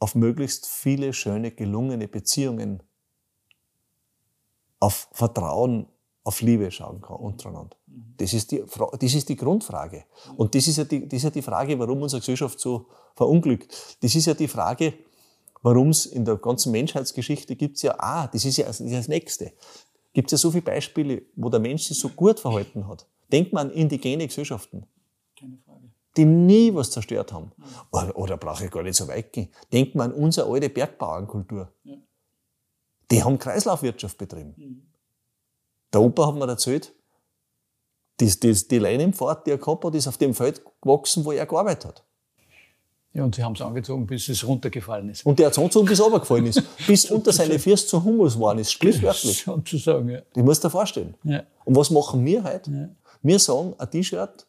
auf 0.00 0.14
möglichst 0.14 0.66
viele 0.66 1.12
schöne, 1.12 1.52
gelungene 1.52 2.08
Beziehungen, 2.08 2.82
auf 4.84 5.08
Vertrauen, 5.12 5.86
auf 6.24 6.42
Liebe 6.42 6.70
schauen 6.70 7.00
kann 7.00 7.16
untereinander. 7.16 7.76
Das 8.18 8.34
ist 8.34 8.50
die, 8.50 8.62
das 9.00 9.14
ist 9.14 9.28
die 9.28 9.36
Grundfrage. 9.36 10.04
Und 10.36 10.54
das 10.54 10.68
ist, 10.68 10.76
ja 10.76 10.84
die, 10.84 11.08
das 11.08 11.18
ist 11.18 11.24
ja 11.24 11.30
die 11.30 11.42
Frage, 11.42 11.78
warum 11.78 12.02
unsere 12.02 12.20
Gesellschaft 12.20 12.60
so 12.60 12.86
verunglückt. 13.14 13.96
Das 14.02 14.14
ist 14.14 14.26
ja 14.26 14.34
die 14.34 14.48
Frage, 14.48 14.92
warum 15.62 15.88
es 15.88 16.04
in 16.04 16.24
der 16.24 16.36
ganzen 16.36 16.70
Menschheitsgeschichte 16.72 17.56
gibt 17.56 17.76
es 17.76 17.82
ja, 17.82 17.94
ah, 17.98 18.26
das 18.26 18.44
ist 18.44 18.58
ja 18.58 18.66
das, 18.66 18.80
ist 18.80 18.92
das 18.92 19.08
Nächste. 19.08 19.52
Gibt 20.12 20.28
es 20.28 20.32
ja 20.32 20.38
so 20.38 20.50
viele 20.50 20.62
Beispiele, 20.62 21.22
wo 21.34 21.48
der 21.48 21.60
Mensch 21.60 21.84
sich 21.84 21.98
so 21.98 22.10
gut 22.10 22.38
verhalten 22.38 22.86
hat. 22.86 23.06
Denkt 23.32 23.54
man 23.54 23.70
an 23.70 23.74
indigene 23.74 24.26
Gesellschaften. 24.26 24.86
Keine 25.38 25.56
Frage. 25.64 25.88
Die 26.16 26.26
nie 26.26 26.74
was 26.74 26.90
zerstört 26.90 27.32
haben. 27.32 27.52
Oder, 27.90 28.16
oder 28.16 28.36
brauche 28.36 28.66
ich 28.66 28.70
gar 28.70 28.82
nicht 28.82 28.96
so 28.96 29.08
weit 29.08 29.32
gehen. 29.32 29.48
Denkt 29.72 29.94
man 29.94 30.12
an 30.12 30.16
unsere 30.16 30.50
alte 30.50 30.68
Bergbauernkultur. 30.68 31.72
Ja. 31.84 31.96
Die 33.10 33.22
haben 33.22 33.38
Kreislaufwirtschaft 33.38 34.18
betrieben. 34.18 34.54
Mhm. 34.56 34.82
Der 35.92 36.00
Opa 36.00 36.26
hat 36.26 36.34
mir 36.34 36.48
erzählt, 36.48 36.92
die, 38.20 38.28
die, 38.28 38.52
die 38.52 38.78
Leinenpfad, 38.78 39.46
die 39.46 39.50
er 39.50 39.58
gehabt 39.58 39.84
hat, 39.84 39.94
ist 39.94 40.06
auf 40.06 40.18
dem 40.18 40.34
Feld 40.34 40.62
gewachsen, 40.80 41.24
wo 41.24 41.32
er 41.32 41.46
gearbeitet 41.46 41.84
hat. 41.84 42.04
Ja, 43.12 43.22
und 43.22 43.34
sie 43.34 43.44
haben 43.44 43.54
es 43.54 43.60
angezogen, 43.60 44.06
bis 44.06 44.28
es 44.28 44.44
runtergefallen 44.44 45.08
ist. 45.08 45.24
Und 45.24 45.38
der 45.38 45.46
hat 45.46 45.52
es 45.52 45.58
angezogen, 45.58 45.86
bis 45.86 46.00
es 46.00 46.04
runtergefallen 46.04 46.46
ist. 46.46 46.62
bis 46.86 47.10
unter 47.10 47.32
seine 47.32 47.60
Füße 47.60 47.86
zu 47.86 48.02
Humus 48.02 48.34
geworden 48.34 48.58
ist, 48.58 48.72
sprichwörtlich. 48.72 49.44
Sozusagen, 49.44 50.08
ja. 50.08 50.20
Die 50.34 50.42
musst 50.42 50.64
du 50.64 50.68
dir 50.68 50.72
vorstellen. 50.72 51.14
Ja. 51.22 51.44
Und 51.64 51.76
was 51.76 51.90
machen 51.90 52.24
wir 52.24 52.42
heute? 52.42 52.70
Ja. 52.70 52.88
Wir 53.22 53.38
sagen, 53.38 53.74
ein 53.78 53.90
T-Shirt, 53.90 54.46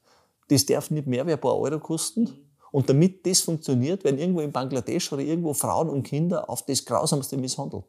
das 0.48 0.66
darf 0.66 0.90
nicht 0.90 1.06
mehr 1.06 1.26
wie 1.28 1.34
ein 1.34 1.40
paar 1.40 1.58
Euro 1.58 1.80
kosten. 1.80 2.30
Und 2.72 2.90
damit 2.90 3.26
das 3.26 3.42
funktioniert, 3.42 4.04
werden 4.04 4.20
irgendwo 4.20 4.42
in 4.42 4.52
Bangladesch 4.52 5.14
oder 5.14 5.22
irgendwo 5.22 5.54
Frauen 5.54 5.90
und 5.90 6.04
Kinder 6.04 6.50
auf 6.50 6.66
das 6.66 6.84
Grausamste 6.84 7.38
misshandelt. 7.38 7.86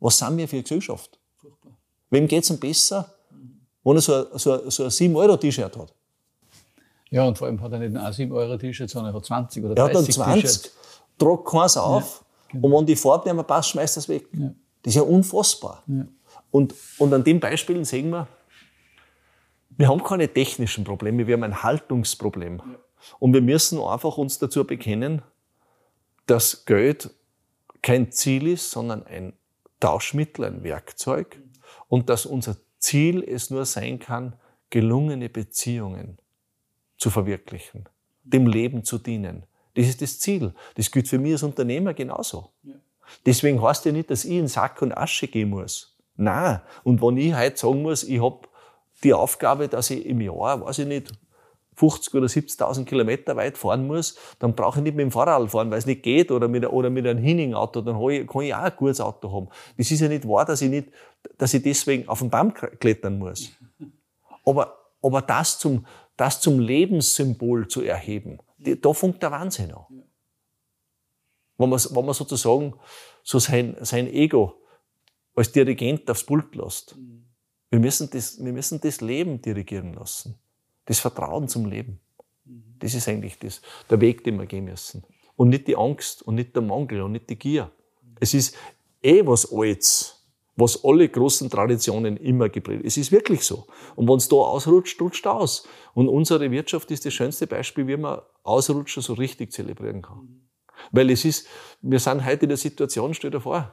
Was 0.00 0.18
sind 0.18 0.36
wir 0.36 0.48
für 0.48 0.56
eine 0.56 0.62
Gesellschaft? 0.62 1.18
Furchtbar. 1.36 1.72
Wem 2.10 2.26
geht 2.26 2.42
es 2.42 2.50
am 2.50 2.58
besser, 2.58 3.14
wenn 3.84 3.96
er 3.96 4.00
so 4.00 4.14
ein, 4.14 4.38
so 4.38 4.52
ein, 4.52 4.70
so 4.70 4.84
ein 4.84 4.90
7-Euro-T-Shirt 4.90 5.76
hat? 5.76 5.94
Ja, 7.10 7.24
und 7.24 7.36
vor 7.36 7.48
allem 7.48 7.60
hat 7.60 7.72
er 7.72 7.78
nicht 7.78 7.96
ein 7.96 8.12
7 8.12 8.32
Euro 8.32 8.56
T-Shirt, 8.56 8.88
sondern 8.88 9.12
er 9.12 9.16
hat 9.16 9.26
20 9.26 9.64
oder 9.64 9.74
30 9.74 9.94
Er 9.94 10.00
hat 10.00 10.06
dann 10.06 10.40
20, 10.42 10.72
tragt 11.18 11.44
keins 11.44 11.76
auf 11.76 12.24
ja, 12.52 12.52
genau. 12.52 12.66
und 12.66 12.80
wenn 12.80 12.86
die 12.86 12.96
Farbe 12.96 13.24
nicht 13.28 13.34
mehr 13.34 13.44
passt, 13.44 13.70
schmeißt 13.70 13.96
er 13.96 14.00
es 14.00 14.08
weg. 14.08 14.26
Ja. 14.32 14.52
Das 14.82 14.92
ist 14.92 14.96
ja 14.96 15.02
unfassbar. 15.02 15.82
Ja. 15.86 16.06
Und, 16.50 16.74
und 16.98 17.12
an 17.12 17.24
den 17.24 17.40
Beispielen 17.40 17.84
sehen 17.84 18.10
wir, 18.10 18.28
wir 19.76 19.88
haben 19.88 20.02
keine 20.02 20.32
technischen 20.32 20.84
Probleme, 20.84 21.26
wir 21.26 21.34
haben 21.34 21.42
ein 21.42 21.62
Haltungsproblem. 21.62 22.62
Und 23.18 23.32
wir 23.32 23.40
müssen 23.40 23.80
einfach 23.80 24.18
uns 24.18 24.38
dazu 24.38 24.64
bekennen, 24.64 25.22
dass 26.26 26.64
Geld 26.64 27.10
kein 27.82 28.12
Ziel 28.12 28.46
ist, 28.46 28.70
sondern 28.70 29.04
ein 29.06 29.32
Tauschmittel, 29.80 30.44
ein 30.44 30.62
Werkzeug. 30.62 31.38
Und 31.88 32.08
dass 32.08 32.26
unser 32.26 32.56
Ziel 32.78 33.22
es 33.22 33.50
nur 33.50 33.64
sein 33.64 33.98
kann, 33.98 34.34
gelungene 34.70 35.28
Beziehungen 35.28 36.18
zu 36.96 37.10
verwirklichen, 37.10 37.88
dem 38.22 38.46
Leben 38.46 38.84
zu 38.84 38.98
dienen. 38.98 39.44
Das 39.74 39.86
ist 39.86 40.02
das 40.02 40.20
Ziel. 40.20 40.54
Das 40.76 40.90
gilt 40.90 41.08
für 41.08 41.18
mich 41.18 41.32
als 41.32 41.42
Unternehmer 41.42 41.94
genauso. 41.94 42.50
Ja. 42.62 42.74
Deswegen 43.26 43.60
heißt 43.60 43.84
ja 43.86 43.92
nicht, 43.92 44.10
dass 44.10 44.24
ich 44.24 44.32
in 44.32 44.48
Sack 44.48 44.82
und 44.82 44.96
Asche 44.96 45.26
gehen 45.26 45.50
muss. 45.50 45.96
Nein. 46.16 46.60
Und 46.84 47.02
wenn 47.02 47.16
ich 47.16 47.34
heute 47.34 47.56
sagen 47.56 47.82
muss, 47.82 48.04
ich 48.04 48.22
habe 48.22 48.40
die 49.02 49.14
Aufgabe, 49.14 49.68
dass 49.68 49.90
ich 49.90 50.04
im 50.06 50.20
Jahr, 50.20 50.60
weiß 50.60 50.80
ich 50.80 50.86
nicht, 50.86 51.12
50 51.76 52.14
oder 52.14 52.26
70.000 52.26 52.84
Kilometer 52.84 53.36
weit 53.36 53.56
fahren 53.56 53.86
muss, 53.86 54.16
dann 54.38 54.54
brauche 54.54 54.78
ich 54.78 54.84
nicht 54.84 54.96
mit 54.96 55.04
dem 55.04 55.10
Fahrrad 55.10 55.50
fahren, 55.50 55.70
weil 55.70 55.78
es 55.78 55.86
nicht 55.86 56.02
geht, 56.02 56.30
oder 56.30 56.48
mit, 56.48 56.66
oder 56.66 56.90
mit 56.90 57.06
einem 57.06 57.22
Hinning-Auto, 57.22 57.80
dann 57.80 57.96
kann 58.26 58.42
ich 58.42 58.54
auch 58.54 58.58
ein 58.58 58.76
gutes 58.76 59.00
Auto 59.00 59.32
haben. 59.32 59.48
Das 59.78 59.90
ist 59.90 60.00
ja 60.00 60.08
nicht 60.08 60.28
wahr, 60.28 60.44
dass 60.44 60.60
ich 60.62 60.70
nicht, 60.70 60.88
dass 61.38 61.54
ich 61.54 61.62
deswegen 61.62 62.08
auf 62.08 62.18
den 62.18 62.30
Baum 62.30 62.52
klettern 62.52 63.18
muss. 63.18 63.50
Aber, 64.44 64.76
aber 65.02 65.22
das 65.22 65.58
zum, 65.58 65.86
das 66.16 66.40
zum 66.40 66.58
Lebenssymbol 66.58 67.68
zu 67.68 67.82
erheben, 67.82 68.38
da 68.58 68.92
fängt 68.92 69.22
der 69.22 69.30
Wahnsinn 69.30 69.72
an. 69.72 69.86
Wenn 71.56 71.68
man, 71.68 71.78
wenn 71.78 72.04
man 72.04 72.14
sozusagen 72.14 72.74
so 73.22 73.38
sein, 73.38 73.76
sein 73.80 74.06
Ego 74.06 74.60
als 75.34 75.52
Dirigent 75.52 76.10
aufs 76.10 76.24
Pult 76.24 76.54
lässt. 76.54 76.96
Wir 77.70 77.78
müssen, 77.78 78.10
das, 78.10 78.42
wir 78.42 78.52
müssen 78.52 78.80
das 78.80 79.00
Leben 79.00 79.40
dirigieren 79.40 79.94
lassen. 79.94 80.38
Das 80.90 80.98
Vertrauen 80.98 81.46
zum 81.46 81.66
Leben. 81.66 82.00
Das 82.80 82.94
ist 82.94 83.06
eigentlich 83.06 83.38
das, 83.38 83.62
der 83.88 84.00
Weg, 84.00 84.24
den 84.24 84.40
wir 84.40 84.46
gehen 84.46 84.64
müssen. 84.64 85.04
Und 85.36 85.50
nicht 85.50 85.68
die 85.68 85.76
Angst 85.76 86.20
und 86.22 86.34
nicht 86.34 86.56
der 86.56 86.62
Mangel 86.62 87.02
und 87.02 87.12
nicht 87.12 87.30
die 87.30 87.38
Gier. 87.38 87.70
Es 88.18 88.34
ist 88.34 88.56
eh 89.00 89.24
was 89.24 89.52
Altes 89.52 90.16
was 90.56 90.84
alle 90.84 91.08
großen 91.08 91.48
Traditionen 91.48 92.16
immer 92.16 92.48
geprägt. 92.48 92.82
Es 92.84 92.96
ist 92.96 93.12
wirklich 93.12 93.44
so. 93.44 93.66
Und 93.94 94.08
wenn 94.08 94.16
es 94.16 94.28
da 94.28 94.36
ausrutscht, 94.36 95.00
rutscht 95.00 95.26
aus. 95.26 95.66
Und 95.94 96.08
unsere 96.08 96.50
Wirtschaft 96.50 96.90
ist 96.90 97.06
das 97.06 97.14
schönste 97.14 97.46
Beispiel, 97.46 97.86
wie 97.86 97.96
man 97.96 98.20
Ausrutscher 98.42 99.00
so 99.00 99.14
richtig 99.14 99.52
zelebrieren 99.52 100.02
kann. 100.02 100.42
Weil 100.90 101.10
es 101.10 101.24
ist, 101.24 101.46
wir 101.80 102.00
sind 102.00 102.26
heute 102.26 102.42
in 102.42 102.50
der 102.50 102.58
Situation, 102.58 103.14
stell 103.14 103.30
dir 103.30 103.40
vor, 103.40 103.72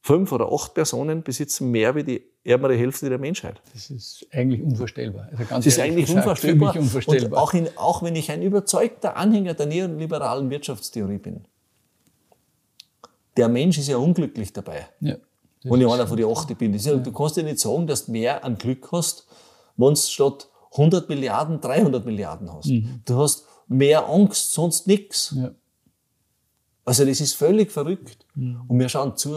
fünf 0.00 0.32
oder 0.32 0.52
acht 0.52 0.74
Personen 0.74 1.22
besitzen 1.22 1.70
mehr 1.70 1.94
wie 1.94 2.04
die 2.04 2.22
ärmere 2.44 2.76
Hälfte 2.76 3.08
der 3.08 3.18
Menschheit. 3.18 3.60
Das 3.72 3.90
ist 3.90 4.26
eigentlich 4.32 4.62
unvorstellbar. 4.62 5.28
Also 5.32 5.44
das 5.56 5.66
ist 5.66 5.80
eigentlich 5.80 6.06
gesagt, 6.06 6.26
unvorstellbar. 6.26 6.76
Unvorstellbar. 6.76 7.30
Und 7.30 7.36
auch, 7.36 7.54
in, 7.54 7.68
auch 7.76 8.02
wenn 8.02 8.16
ich 8.16 8.30
ein 8.30 8.42
überzeugter 8.42 9.16
Anhänger 9.16 9.54
der 9.54 9.66
neoliberalen 9.66 10.50
Wirtschaftstheorie 10.50 11.18
bin. 11.18 11.44
Der 13.36 13.48
Mensch 13.48 13.78
ist 13.78 13.88
ja 13.88 13.96
unglücklich 13.98 14.52
dabei. 14.52 14.88
Ja. 15.00 15.16
Wenn 15.62 15.80
ich 15.80 15.88
einer 15.88 16.06
von 16.06 16.16
den 16.16 16.26
8 16.26 16.56
bin. 16.56 16.74
Ja, 16.74 16.96
du 16.96 17.12
kannst 17.12 17.36
ja 17.36 17.42
nicht 17.42 17.58
sagen, 17.58 17.86
dass 17.86 18.06
du 18.06 18.12
mehr 18.12 18.44
an 18.44 18.56
Glück 18.58 18.88
hast, 18.92 19.26
wenn 19.76 19.94
du 19.94 19.96
statt 19.96 20.48
100 20.72 21.08
Milliarden 21.08 21.60
300 21.60 22.04
Milliarden 22.04 22.52
hast. 22.52 22.66
Mhm. 22.66 23.00
Du 23.04 23.16
hast 23.16 23.44
mehr 23.66 24.08
Angst, 24.08 24.52
sonst 24.52 24.86
nichts. 24.86 25.34
Ja. 25.36 25.50
Also 26.84 27.04
das 27.04 27.20
ist 27.20 27.34
völlig 27.34 27.70
verrückt. 27.70 28.26
Mhm. 28.34 28.62
Und 28.66 28.78
wir 28.78 28.88
schauen 28.88 29.16
zu 29.16 29.36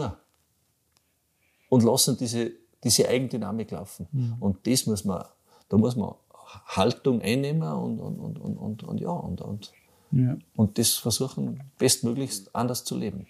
und 1.72 1.82
lassen 1.84 2.18
diese, 2.18 2.52
diese 2.84 3.08
Eigendynamik 3.08 3.70
laufen. 3.70 4.06
Mhm. 4.12 4.36
Und 4.40 4.66
das 4.66 4.84
muss 4.84 5.06
man, 5.06 5.24
da 5.70 5.78
muss 5.78 5.96
man 5.96 6.12
Haltung 6.66 7.22
einnehmen 7.22 7.62
und, 7.62 7.98
und, 7.98 8.18
und, 8.18 8.38
und, 8.38 8.56
und, 8.58 8.82
und 8.82 9.00
ja, 9.00 9.08
und, 9.08 9.40
und, 9.40 9.72
ja. 10.10 10.36
und 10.54 10.76
das 10.76 10.96
versuchen, 10.96 11.62
bestmöglichst 11.78 12.54
anders 12.54 12.84
zu 12.84 12.98
leben. 12.98 13.26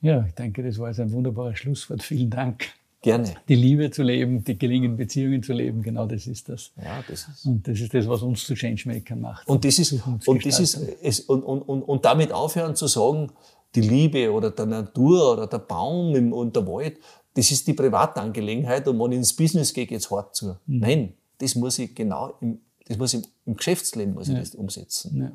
Ja, 0.00 0.24
ich 0.24 0.32
denke, 0.32 0.62
das 0.62 0.78
war 0.78 0.88
jetzt 0.88 1.00
ein 1.00 1.12
wunderbares 1.12 1.58
Schlusswort. 1.58 2.02
Vielen 2.02 2.30
Dank. 2.30 2.64
Gerne. 3.02 3.34
Die 3.46 3.56
Liebe 3.56 3.90
zu 3.90 4.02
leben, 4.02 4.42
die 4.42 4.58
gelingenden 4.58 4.96
Beziehungen 4.96 5.42
zu 5.42 5.52
leben, 5.52 5.82
genau 5.82 6.06
das 6.06 6.26
ist 6.26 6.48
das. 6.48 6.72
Ja, 6.82 7.04
das 7.06 7.28
ist. 7.28 7.44
Und 7.44 7.68
das 7.68 7.78
ist 7.78 7.92
das, 7.92 8.08
was 8.08 8.22
uns 8.22 8.42
zu 8.46 8.54
Changemakern 8.54 9.20
macht. 9.20 9.46
Und 9.46 9.66
das 9.66 9.78
ist, 9.78 10.02
und 10.24 10.46
das 10.46 10.60
ist, 10.60 10.80
es, 11.02 11.20
und, 11.20 11.42
und, 11.42 11.60
und, 11.60 11.82
und 11.82 12.04
damit 12.06 12.32
aufhören 12.32 12.74
zu 12.74 12.86
sagen, 12.86 13.30
die 13.74 13.82
Liebe 13.82 14.32
oder 14.32 14.50
der 14.50 14.64
Natur 14.64 15.34
oder 15.34 15.46
der 15.46 15.58
Baum 15.58 16.32
und 16.32 16.56
der 16.56 16.66
Wald, 16.66 16.98
das 17.36 17.50
ist 17.50 17.66
die 17.66 17.74
Privatangelegenheit 17.74 18.88
und 18.88 18.98
wenn 18.98 19.12
ich 19.12 19.18
ins 19.18 19.36
Business 19.36 19.74
gehe, 19.74 19.86
geht's 19.86 20.10
hart 20.10 20.34
zu. 20.34 20.56
Mhm. 20.66 20.78
Nein, 20.78 21.14
das 21.38 21.54
muss 21.54 21.78
ich 21.78 21.94
genau 21.94 22.34
im, 22.40 22.60
das 22.86 22.96
muss 22.96 23.12
ich 23.12 23.24
im 23.44 23.56
Geschäftsleben 23.56 24.14
muss 24.14 24.28
ich 24.28 24.34
ja. 24.34 24.40
das 24.40 24.54
umsetzen. 24.54 25.20
Ja. 25.20 25.32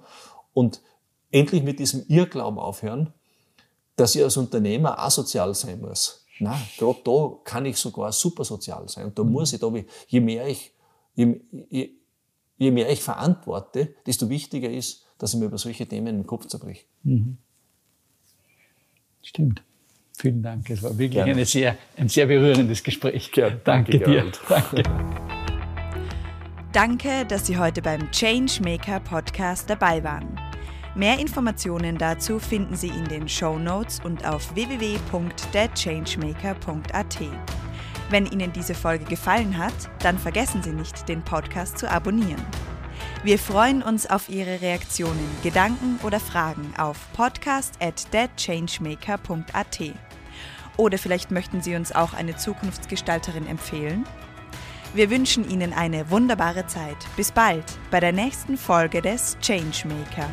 Und 0.54 0.82
endlich 1.30 1.62
mit 1.62 1.80
diesem 1.80 2.04
Irrglauben 2.08 2.58
aufhören, 2.58 3.14
dass 3.96 4.16
ich 4.16 4.24
als 4.24 4.36
Unternehmer 4.36 4.98
asozial 4.98 5.54
sein 5.54 5.80
muss. 5.80 6.26
Nein, 6.40 6.60
gerade 6.80 7.00
da 7.04 7.38
kann 7.44 7.68
ich 7.68 7.78
sogar 7.78 8.12
super 8.12 8.44
sozial 8.44 8.90
sein. 8.90 9.06
Und 9.06 9.20
da 9.20 9.24
mhm. 9.24 9.32
muss 9.32 9.54
ich, 9.54 9.60
da, 9.60 9.72
je 10.08 10.20
mehr 10.20 10.48
ich, 10.48 10.74
je, 11.14 11.40
je, 11.70 11.92
je, 12.58 12.72
mehr 12.72 12.90
ich 12.90 13.04
verantworte, 13.04 13.94
desto 14.08 14.28
wichtiger 14.28 14.72
ist, 14.72 15.06
dass 15.20 15.36
ich 15.36 15.40
mir 15.40 15.46
über 15.46 15.60
solche 15.60 15.86
Themen 15.86 16.18
den 16.18 16.26
Kopf 16.26 16.48
zerbreche. 16.48 16.86
Mhm. 17.04 17.38
Stimmt. 19.22 19.62
Vielen 20.22 20.44
Dank. 20.44 20.70
Es 20.70 20.84
war 20.84 20.96
wirklich 21.00 21.24
eine 21.24 21.46
sehr, 21.46 21.76
ein 21.98 22.08
sehr 22.08 22.28
berührendes 22.28 22.84
Gespräch. 22.84 23.32
Gerne. 23.32 23.60
Danke, 23.64 23.98
Danke 23.98 24.12
dir. 24.12 24.32
Danke. 24.48 24.84
Danke, 26.72 27.26
dass 27.28 27.48
Sie 27.48 27.58
heute 27.58 27.82
beim 27.82 28.12
Changemaker 28.12 29.00
Podcast 29.00 29.68
dabei 29.68 30.04
waren. 30.04 30.40
Mehr 30.94 31.18
Informationen 31.18 31.98
dazu 31.98 32.38
finden 32.38 32.76
Sie 32.76 32.90
in 32.90 33.06
den 33.06 33.28
Show 33.28 33.58
Notes 33.58 34.00
und 34.04 34.24
auf 34.24 34.54
www.thechangemaker.at. 34.54 37.18
Wenn 38.12 38.28
Ihnen 38.28 38.54
diese 38.54 38.76
Folge 38.76 39.06
gefallen 39.06 39.58
hat, 39.58 39.74
dann 40.04 40.20
vergessen 40.20 40.62
Sie 40.62 40.74
nicht, 40.74 41.10
den 41.10 41.24
Podcast 41.24 41.80
zu 41.80 41.90
abonnieren. 41.90 42.46
Wir 43.24 43.40
freuen 43.40 43.82
uns 43.82 44.08
auf 44.08 44.30
Ihre 44.30 44.62
Reaktionen, 44.62 45.28
Gedanken 45.42 46.00
oder 46.04 46.20
Fragen 46.20 46.76
auf 46.78 47.12
podcast 47.14 47.82
at 47.82 48.14
deadchangemaker.at. 48.14 50.11
Oder 50.78 50.98
vielleicht 50.98 51.32
möchten 51.32 51.62
Sie 51.62 51.76
uns 51.76 51.94
auch 51.94 52.14
eine 52.14 52.36
Zukunftsgestalterin 52.36 53.48
empfehlen? 53.48 54.06
Wir 54.94 55.10
wünschen 55.10 55.50
Ihnen 55.50 55.74
eine 55.74 56.10
wunderbare 56.10 56.68
Zeit. 56.68 56.98
Bis 57.16 57.32
bald 57.32 57.66
bei 57.92 58.00
der 58.00 58.12
nächsten 58.12 58.58
Folge 58.58 59.02
des 59.02 59.38
Changemaker. 59.40 60.30